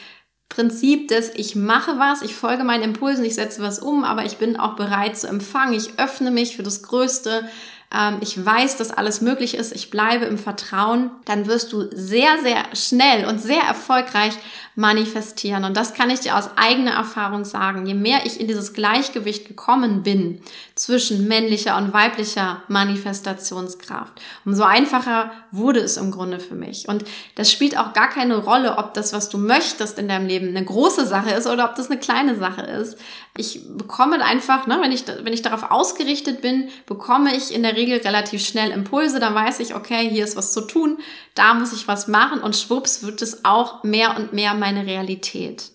Prinzip 0.49 1.09
des 1.09 1.29
ich 1.35 1.55
mache 1.55 1.99
was, 1.99 2.23
ich 2.23 2.35
folge 2.35 2.65
meinen 2.65 2.83
Impulsen, 2.83 3.27
ich 3.27 3.35
setze 3.35 3.61
was 3.61 3.79
um, 3.79 4.05
aber 4.05 4.25
ich 4.25 4.39
bin 4.39 4.57
auch 4.57 4.75
bereit 4.75 5.19
zu 5.19 5.29
empfangen, 5.29 5.75
ich 5.75 5.99
öffne 5.99 6.31
mich 6.31 6.57
für 6.57 6.63
das 6.63 6.83
Größte, 6.83 7.47
ähm, 7.95 8.17
ich 8.23 8.43
weiß, 8.43 8.79
dass 8.79 8.91
alles 8.91 9.21
möglich 9.21 9.55
ist, 9.55 9.73
ich 9.73 9.91
bleibe 9.91 10.25
im 10.25 10.39
Vertrauen, 10.39 11.11
dann 11.27 11.47
wirst 11.47 11.75
du 11.75 11.91
sehr, 11.95 12.39
sehr 12.43 12.75
schnell 12.75 13.27
und 13.27 13.39
sehr 13.39 13.61
erfolgreich 13.61 14.33
manifestieren. 14.75 15.65
Und 15.65 15.77
das 15.77 15.93
kann 15.93 16.09
ich 16.09 16.21
dir 16.21 16.37
aus 16.37 16.51
eigener 16.57 16.93
Erfahrung 16.93 17.45
sagen. 17.45 17.87
Je 17.87 17.95
mehr 17.95 18.25
ich 18.25 18.41
in 18.41 18.49
dieses 18.49 18.73
Gleichgewicht 18.73 19.47
gekommen 19.47 20.03
bin 20.03 20.41
zwischen 20.75 21.29
männlicher 21.29 21.77
und 21.77 21.93
weiblicher 21.93 22.63
Manifestationskraft, 22.69 24.21
umso 24.45 24.63
einfacher 24.63 25.31
wurde 25.51 25.81
es 25.81 25.99
im 25.99 26.11
Grunde 26.11 26.41
für 26.41 26.55
mich. 26.55 26.89
Und 26.89 27.05
das 27.35 27.53
spielt 27.53 27.77
auch 27.77 27.93
gar 27.93 28.09
keine 28.09 28.39
Rolle, 28.39 28.79
ob 28.79 28.95
das, 28.95 29.13
was 29.13 29.29
du 29.29 29.37
möchtest 29.37 29.99
in 29.99 30.09
deinem 30.09 30.27
Leben, 30.27 30.49
eine 30.49 30.65
große 30.65 31.07
Sache 31.07 31.31
ist 31.31 31.47
oder 31.47 31.67
ob 31.67 31.75
das 31.75 31.91
eine 31.91 32.01
kleine 32.01 32.39
Sache 32.39 32.63
ist. 32.63 32.97
Ich 33.37 33.61
bekomme 33.77 34.23
einfach, 34.25 34.67
ne, 34.67 34.79
wenn 34.81 34.93
ich, 34.93 35.05
wenn 35.07 35.33
ich 35.33 35.43
darauf 35.43 35.71
ausgerichtet 35.71 36.41
bin, 36.41 36.69
bekomme 36.87 37.37
ich 37.37 37.55
in 37.55 37.63
der 37.63 37.77
Regel 37.77 37.99
relativ 37.99 38.45
schnell 38.45 38.71
Impulse. 38.71 39.21
Dann 39.21 39.35
weiß 39.35 39.61
ich, 39.61 39.75
okay, 39.75 40.09
hier 40.09 40.25
ist 40.25 40.37
was 40.37 40.53
zu 40.53 40.63
tun, 40.63 40.99
da 41.35 41.55
muss 41.55 41.73
ich 41.73 41.89
was 41.89 42.09
machen 42.09 42.41
und 42.41 42.57
schwupps 42.57 43.03
wird 43.03 43.23
es 43.23 43.45
auch 43.45 43.85
mehr 43.85 44.17
und 44.17 44.33
mehr 44.33 44.55
meine 44.63 44.87
Realität. 44.87 45.73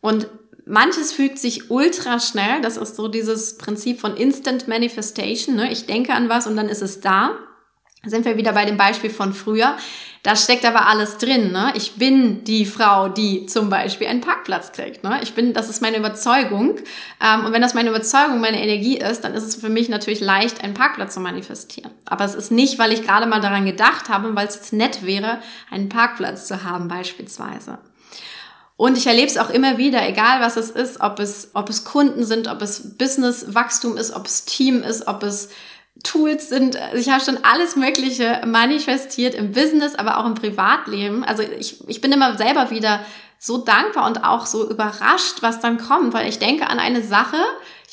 Und 0.00 0.28
manches 0.66 1.12
fügt 1.12 1.38
sich 1.38 1.70
ultra 1.70 2.18
schnell. 2.18 2.60
Das 2.60 2.76
ist 2.76 2.96
so 2.96 3.06
dieses 3.08 3.58
Prinzip 3.58 4.00
von 4.00 4.16
Instant 4.16 4.66
Manifestation. 4.66 5.54
Ne? 5.54 5.70
Ich 5.70 5.86
denke 5.86 6.12
an 6.12 6.28
was 6.28 6.48
und 6.48 6.56
dann 6.56 6.68
ist 6.68 6.82
es 6.82 7.00
da. 7.00 7.38
Sind 8.06 8.26
wir 8.26 8.36
wieder 8.36 8.52
bei 8.52 8.66
dem 8.66 8.76
Beispiel 8.76 9.08
von 9.08 9.32
früher. 9.32 9.76
Da 10.24 10.36
steckt 10.36 10.64
aber 10.64 10.88
alles 10.88 11.16
drin. 11.18 11.52
Ne? 11.52 11.72
Ich 11.74 11.92
bin 11.96 12.44
die 12.44 12.66
Frau, 12.66 13.08
die 13.08 13.46
zum 13.46 13.70
Beispiel 13.70 14.06
einen 14.08 14.20
Parkplatz 14.20 14.72
kriegt. 14.72 15.04
Ne? 15.04 15.20
Ich 15.22 15.34
bin, 15.34 15.52
das 15.54 15.70
ist 15.70 15.80
meine 15.80 15.96
Überzeugung. 15.96 16.76
Ähm, 17.22 17.44
und 17.46 17.52
wenn 17.52 17.62
das 17.62 17.74
meine 17.74 17.90
Überzeugung, 17.90 18.40
meine 18.40 18.62
Energie 18.62 18.98
ist, 18.98 19.22
dann 19.22 19.32
ist 19.32 19.44
es 19.44 19.56
für 19.56 19.68
mich 19.68 19.88
natürlich 19.88 20.20
leicht, 20.20 20.62
einen 20.62 20.74
Parkplatz 20.74 21.14
zu 21.14 21.20
manifestieren. 21.20 21.92
Aber 22.04 22.24
es 22.24 22.34
ist 22.34 22.50
nicht, 22.50 22.78
weil 22.78 22.92
ich 22.92 23.02
gerade 23.02 23.26
mal 23.26 23.40
daran 23.40 23.64
gedacht 23.64 24.08
habe, 24.08 24.34
weil 24.34 24.48
es 24.48 24.56
jetzt 24.56 24.72
nett 24.72 25.06
wäre, 25.06 25.40
einen 25.70 25.88
Parkplatz 25.88 26.46
zu 26.46 26.64
haben 26.64 26.88
beispielsweise. 26.88 27.78
Und 28.84 28.98
ich 28.98 29.06
erlebe 29.06 29.28
es 29.28 29.38
auch 29.38 29.48
immer 29.48 29.78
wieder, 29.78 30.06
egal 30.06 30.42
was 30.42 30.58
es 30.58 30.68
ist, 30.68 31.00
ob 31.00 31.18
es, 31.18 31.52
ob 31.54 31.70
es 31.70 31.84
Kunden 31.84 32.22
sind, 32.22 32.48
ob 32.48 32.60
es 32.60 32.98
Businesswachstum 32.98 33.96
ist, 33.96 34.14
ob 34.14 34.26
es 34.26 34.44
Team 34.44 34.82
ist, 34.82 35.06
ob 35.06 35.22
es 35.22 35.48
Tools 36.02 36.50
sind. 36.50 36.76
Also 36.76 36.98
ich 36.98 37.08
habe 37.08 37.24
schon 37.24 37.38
alles 37.44 37.76
Mögliche 37.76 38.42
manifestiert 38.44 39.34
im 39.34 39.52
Business, 39.52 39.94
aber 39.94 40.18
auch 40.18 40.26
im 40.26 40.34
Privatleben. 40.34 41.24
Also 41.24 41.42
ich, 41.42 41.88
ich 41.88 42.02
bin 42.02 42.12
immer 42.12 42.36
selber 42.36 42.68
wieder 42.68 43.00
so 43.38 43.56
dankbar 43.56 44.06
und 44.06 44.22
auch 44.22 44.44
so 44.44 44.68
überrascht, 44.68 45.38
was 45.40 45.60
dann 45.60 45.78
kommt, 45.78 46.12
weil 46.12 46.28
ich 46.28 46.38
denke 46.38 46.68
an 46.68 46.78
eine 46.78 47.02
Sache, 47.02 47.38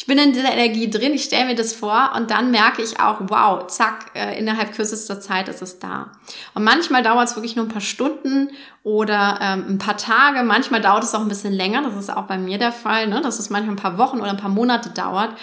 ich 0.01 0.07
bin 0.07 0.17
in 0.17 0.33
dieser 0.33 0.51
Energie 0.51 0.89
drin, 0.89 1.13
ich 1.13 1.25
stelle 1.25 1.45
mir 1.45 1.53
das 1.53 1.73
vor 1.73 2.13
und 2.15 2.31
dann 2.31 2.49
merke 2.49 2.81
ich 2.81 2.99
auch, 2.99 3.17
wow, 3.19 3.67
zack, 3.67 4.09
äh, 4.15 4.35
innerhalb 4.35 4.73
kürzester 4.73 5.21
Zeit 5.21 5.47
ist 5.47 5.61
es 5.61 5.77
da. 5.77 6.13
Und 6.55 6.63
manchmal 6.63 7.03
dauert 7.03 7.29
es 7.29 7.35
wirklich 7.35 7.55
nur 7.55 7.65
ein 7.65 7.71
paar 7.71 7.81
Stunden 7.81 8.49
oder 8.81 9.37
ähm, 9.39 9.65
ein 9.69 9.77
paar 9.77 9.97
Tage, 9.97 10.41
manchmal 10.41 10.81
dauert 10.81 11.03
es 11.03 11.13
auch 11.13 11.19
ein 11.19 11.27
bisschen 11.27 11.53
länger, 11.53 11.83
das 11.83 11.95
ist 11.95 12.09
auch 12.09 12.23
bei 12.23 12.39
mir 12.39 12.57
der 12.57 12.71
Fall, 12.71 13.09
ne? 13.09 13.21
dass 13.21 13.37
es 13.37 13.51
manchmal 13.51 13.75
ein 13.75 13.79
paar 13.79 13.99
Wochen 13.99 14.21
oder 14.21 14.31
ein 14.31 14.37
paar 14.37 14.49
Monate 14.49 14.89
dauert. 14.89 15.37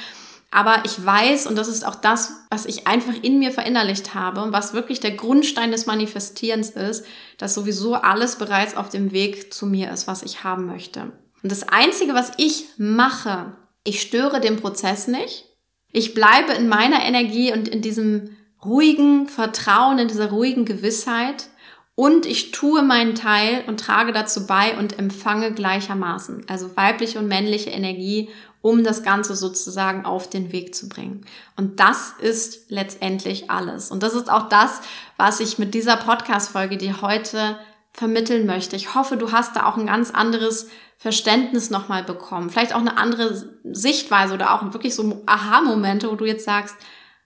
Aber 0.50 0.82
ich 0.84 1.06
weiß, 1.06 1.46
und 1.46 1.54
das 1.54 1.68
ist 1.68 1.86
auch 1.86 1.94
das, 1.94 2.32
was 2.50 2.66
ich 2.66 2.88
einfach 2.88 3.14
in 3.22 3.38
mir 3.38 3.52
verinnerlicht 3.52 4.16
habe 4.16 4.42
und 4.42 4.52
was 4.52 4.74
wirklich 4.74 4.98
der 4.98 5.12
Grundstein 5.12 5.70
des 5.70 5.86
Manifestierens 5.86 6.70
ist, 6.70 7.06
dass 7.36 7.54
sowieso 7.54 7.94
alles 7.94 8.34
bereits 8.34 8.76
auf 8.76 8.88
dem 8.88 9.12
Weg 9.12 9.54
zu 9.54 9.66
mir 9.66 9.92
ist, 9.92 10.08
was 10.08 10.24
ich 10.24 10.42
haben 10.42 10.66
möchte. 10.66 11.12
Und 11.44 11.52
das 11.52 11.68
Einzige, 11.68 12.14
was 12.14 12.32
ich 12.38 12.64
mache, 12.76 13.52
ich 13.88 14.02
störe 14.02 14.40
den 14.40 14.56
Prozess 14.56 15.08
nicht. 15.08 15.46
Ich 15.90 16.12
bleibe 16.12 16.52
in 16.52 16.68
meiner 16.68 17.02
Energie 17.04 17.52
und 17.52 17.68
in 17.68 17.80
diesem 17.80 18.36
ruhigen 18.62 19.26
Vertrauen, 19.26 19.98
in 19.98 20.08
dieser 20.08 20.30
ruhigen 20.30 20.66
Gewissheit. 20.66 21.48
Und 21.94 22.26
ich 22.26 22.52
tue 22.52 22.82
meinen 22.82 23.14
Teil 23.14 23.64
und 23.66 23.80
trage 23.80 24.12
dazu 24.12 24.46
bei 24.46 24.76
und 24.76 24.98
empfange 24.98 25.52
gleichermaßen, 25.52 26.44
also 26.48 26.76
weibliche 26.76 27.18
und 27.18 27.28
männliche 27.28 27.70
Energie, 27.70 28.28
um 28.60 28.84
das 28.84 29.02
Ganze 29.02 29.34
sozusagen 29.34 30.04
auf 30.04 30.28
den 30.28 30.52
Weg 30.52 30.74
zu 30.74 30.88
bringen. 30.88 31.24
Und 31.56 31.80
das 31.80 32.12
ist 32.20 32.70
letztendlich 32.70 33.50
alles. 33.50 33.90
Und 33.90 34.02
das 34.02 34.14
ist 34.14 34.30
auch 34.30 34.50
das, 34.50 34.82
was 35.16 35.40
ich 35.40 35.58
mit 35.58 35.72
dieser 35.74 35.96
Podcast-Folge 35.96 36.76
dir 36.76 37.00
heute 37.00 37.58
vermitteln 37.92 38.46
möchte. 38.46 38.76
Ich 38.76 38.94
hoffe, 38.94 39.16
du 39.16 39.32
hast 39.32 39.56
da 39.56 39.66
auch 39.66 39.76
ein 39.76 39.86
ganz 39.86 40.10
anderes 40.10 40.68
Verständnis 40.98 41.70
nochmal 41.70 42.02
bekommen. 42.02 42.50
Vielleicht 42.50 42.74
auch 42.74 42.80
eine 42.80 42.98
andere 42.98 43.56
Sichtweise 43.62 44.34
oder 44.34 44.52
auch 44.52 44.72
wirklich 44.72 44.96
so 44.96 45.22
Aha-Momente, 45.26 46.10
wo 46.10 46.16
du 46.16 46.24
jetzt 46.24 46.44
sagst, 46.44 46.74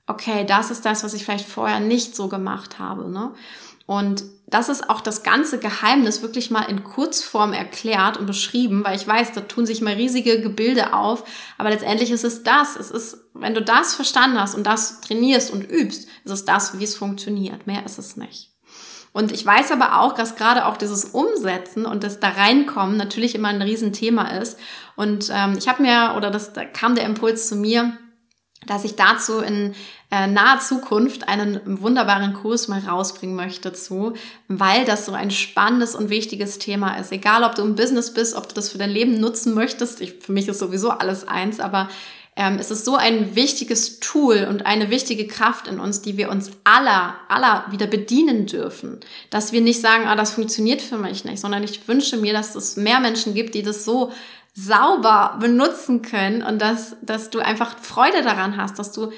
okay, 0.07 0.45
das 0.45 0.71
ist 0.71 0.85
das, 0.85 1.03
was 1.03 1.15
ich 1.15 1.25
vielleicht 1.25 1.49
vorher 1.49 1.81
nicht 1.81 2.15
so 2.15 2.29
gemacht 2.29 2.79
habe. 2.79 3.11
Ne? 3.11 3.33
Und 3.87 4.25
das 4.47 4.69
ist 4.69 4.91
auch 4.91 5.01
das 5.01 5.23
ganze 5.23 5.59
Geheimnis 5.59 6.21
wirklich 6.21 6.51
mal 6.51 6.65
in 6.65 6.85
Kurzform 6.85 7.55
erklärt 7.55 8.19
und 8.19 8.27
beschrieben, 8.27 8.85
weil 8.85 8.97
ich 8.97 9.09
weiß, 9.09 9.33
da 9.33 9.41
tun 9.41 9.65
sich 9.65 9.81
mal 9.81 9.95
riesige 9.95 10.43
Gebilde 10.43 10.93
auf, 10.93 11.25
aber 11.57 11.71
letztendlich 11.71 12.11
ist 12.11 12.25
es 12.25 12.43
das. 12.43 12.77
Es 12.77 12.91
ist, 12.91 13.17
wenn 13.33 13.55
du 13.55 13.63
das 13.63 13.95
verstanden 13.95 14.39
hast 14.39 14.55
und 14.55 14.65
das 14.67 15.01
trainierst 15.01 15.51
und 15.51 15.63
übst, 15.63 16.07
ist 16.25 16.31
es 16.31 16.45
das, 16.45 16.79
wie 16.79 16.85
es 16.85 16.95
funktioniert. 16.95 17.67
Mehr 17.67 17.87
ist 17.87 17.99
es 17.99 18.19
nicht. 18.19 18.52
Und 19.13 19.31
ich 19.31 19.45
weiß 19.45 19.71
aber 19.73 20.01
auch, 20.01 20.15
dass 20.15 20.37
gerade 20.37 20.67
auch 20.67 20.77
dieses 20.77 21.05
Umsetzen 21.07 21.85
und 21.85 22.03
das 22.03 22.19
da 22.19 22.29
reinkommen 22.29 22.97
natürlich 22.97 23.35
immer 23.35 23.49
ein 23.49 23.61
Riesenthema 23.61 24.29
ist. 24.29 24.59
Und 24.97 25.31
ähm, 25.33 25.55
ich 25.59 25.69
habe 25.69 25.83
mir, 25.83 26.15
oder 26.17 26.31
das, 26.31 26.53
da 26.53 26.65
kam 26.65 26.95
der 26.95 27.05
Impuls 27.05 27.49
zu 27.49 27.57
mir, 27.57 27.97
dass 28.67 28.85
ich 28.85 28.97
dazu 28.97 29.39
in 29.41 29.75
äh, 30.11 30.27
naher 30.27 30.61
Zukunft 30.61 31.29
einen 31.29 31.61
wunderbaren 31.65 32.33
Kurs 32.33 32.69
mal 32.69 32.81
rausbringen 32.81 33.35
möchte 33.35 33.73
zu, 33.73 34.15
weil 34.49 34.85
das 34.85 35.07
so 35.07 35.13
ein 35.13 35.31
spannendes 35.31 35.95
und 35.95 36.11
wichtiges 36.11 36.59
Thema 36.59 36.97
ist. 36.97 37.13
Egal, 37.13 37.45
ob 37.45 37.55
du 37.55 37.63
im 37.63 37.75
Business 37.75 38.15
bist, 38.15 38.37
ob 38.37 38.49
du 38.49 38.55
das 38.55 38.71
für 38.71 38.79
dein 38.79 38.91
Leben 38.91 39.19
nutzen 39.19 39.55
möchtest. 39.55 40.01
Ich, 40.01 40.21
für 40.21 40.33
mich 40.33 40.49
ist 40.49 40.59
sowieso 40.59 40.91
alles 40.91 41.27
eins, 41.27 41.61
aber 41.61 41.89
ähm, 42.35 42.57
es 42.59 42.71
ist 42.71 42.85
so 42.85 42.97
ein 42.97 43.37
wichtiges 43.37 44.01
Tool 44.01 44.47
und 44.49 44.65
eine 44.65 44.89
wichtige 44.89 45.27
Kraft 45.27 45.69
in 45.69 45.79
uns, 45.79 46.01
die 46.01 46.17
wir 46.17 46.31
uns 46.31 46.51
aller, 46.65 47.15
aller 47.29 47.67
wieder 47.71 47.87
bedienen 47.87 48.47
dürfen. 48.47 49.01
Dass 49.29 49.53
wir 49.53 49.61
nicht 49.61 49.81
sagen, 49.81 50.07
ah, 50.07 50.17
das 50.17 50.33
funktioniert 50.33 50.81
für 50.81 50.97
mich 50.97 51.25
nicht, 51.25 51.41
sondern 51.41 51.63
ich 51.63 51.87
wünsche 51.87 52.17
mir, 52.17 52.33
dass 52.33 52.55
es 52.55 52.77
mehr 52.77 53.01
Menschen 53.01 53.35
gibt, 53.35 53.55
die 53.55 53.63
das 53.63 53.85
so 53.85 54.13
sauber 54.55 55.37
benutzen 55.41 56.03
können 56.03 56.43
und 56.43 56.61
dass, 56.61 56.97
dass 57.03 57.31
du 57.31 57.41
einfach 57.41 57.79
Freude 57.79 58.23
daran 58.23 58.57
hast, 58.57 58.79
dass 58.79 58.93
du 58.93 59.11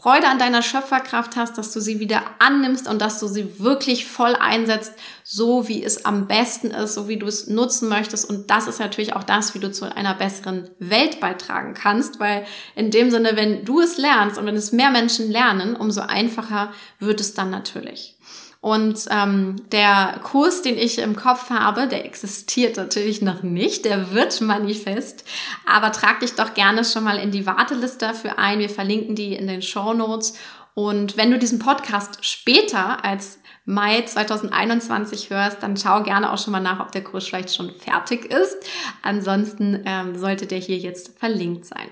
Freude 0.00 0.28
an 0.28 0.38
deiner 0.38 0.62
Schöpferkraft 0.62 1.36
hast, 1.36 1.58
dass 1.58 1.72
du 1.72 1.80
sie 1.80 2.00
wieder 2.00 2.22
annimmst 2.38 2.88
und 2.88 3.02
dass 3.02 3.20
du 3.20 3.26
sie 3.26 3.60
wirklich 3.60 4.06
voll 4.06 4.34
einsetzt, 4.34 4.94
so 5.24 5.68
wie 5.68 5.84
es 5.84 6.06
am 6.06 6.26
besten 6.26 6.68
ist, 6.68 6.94
so 6.94 7.06
wie 7.06 7.18
du 7.18 7.26
es 7.26 7.48
nutzen 7.48 7.90
möchtest. 7.90 8.24
Und 8.24 8.50
das 8.50 8.66
ist 8.66 8.80
natürlich 8.80 9.14
auch 9.14 9.24
das, 9.24 9.54
wie 9.54 9.58
du 9.58 9.70
zu 9.70 9.94
einer 9.94 10.14
besseren 10.14 10.70
Welt 10.78 11.20
beitragen 11.20 11.74
kannst, 11.74 12.18
weil 12.18 12.46
in 12.74 12.90
dem 12.90 13.10
Sinne, 13.10 13.36
wenn 13.36 13.66
du 13.66 13.80
es 13.80 13.98
lernst 13.98 14.38
und 14.38 14.46
wenn 14.46 14.56
es 14.56 14.72
mehr 14.72 14.90
Menschen 14.90 15.30
lernen, 15.30 15.76
umso 15.76 16.00
einfacher 16.00 16.72
wird 16.98 17.20
es 17.20 17.34
dann 17.34 17.50
natürlich. 17.50 18.16
Und 18.60 19.06
ähm, 19.10 19.56
der 19.72 20.20
Kurs, 20.22 20.60
den 20.60 20.76
ich 20.76 20.98
im 20.98 21.16
Kopf 21.16 21.48
habe, 21.48 21.88
der 21.88 22.04
existiert 22.04 22.76
natürlich 22.76 23.22
noch 23.22 23.42
nicht, 23.42 23.86
der 23.86 24.12
wird 24.12 24.38
manifest, 24.42 25.24
aber 25.64 25.92
trag 25.92 26.20
dich 26.20 26.34
doch 26.34 26.52
gerne 26.52 26.84
schon 26.84 27.04
mal 27.04 27.18
in 27.18 27.30
die 27.30 27.46
Warteliste 27.46 28.06
dafür 28.06 28.38
ein. 28.38 28.58
Wir 28.58 28.68
verlinken 28.68 29.14
die 29.14 29.34
in 29.34 29.46
den 29.46 29.62
Show 29.62 29.94
Notes. 29.94 30.34
Und 30.74 31.16
wenn 31.16 31.30
du 31.30 31.38
diesen 31.38 31.58
Podcast 31.58 32.24
später 32.24 33.02
als 33.02 33.40
Mai 33.64 34.02
2021 34.02 35.30
hörst, 35.30 35.62
dann 35.62 35.76
schau 35.76 36.02
gerne 36.02 36.32
auch 36.32 36.38
schon 36.38 36.52
mal 36.52 36.60
nach, 36.60 36.80
ob 36.80 36.92
der 36.92 37.04
Kurs 37.04 37.26
vielleicht 37.26 37.54
schon 37.54 37.70
fertig 37.70 38.26
ist. 38.26 38.56
Ansonsten 39.02 39.82
ähm, 39.86 40.18
sollte 40.18 40.46
der 40.46 40.58
hier 40.58 40.76
jetzt 40.76 41.18
verlinkt 41.18 41.64
sein. 41.64 41.88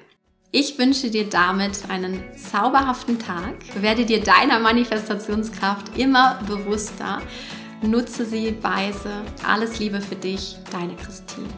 Ich 0.50 0.78
wünsche 0.78 1.10
dir 1.10 1.28
damit 1.28 1.90
einen 1.90 2.22
zauberhaften 2.34 3.18
Tag. 3.18 3.56
Werde 3.82 4.06
dir 4.06 4.22
deiner 4.22 4.58
Manifestationskraft 4.58 5.98
immer 5.98 6.40
bewusster. 6.46 7.20
Nutze 7.82 8.24
sie 8.24 8.56
weise. 8.62 9.10
Alles 9.46 9.78
Liebe 9.78 10.00
für 10.00 10.16
dich, 10.16 10.56
deine 10.72 10.96
Christine. 10.96 11.48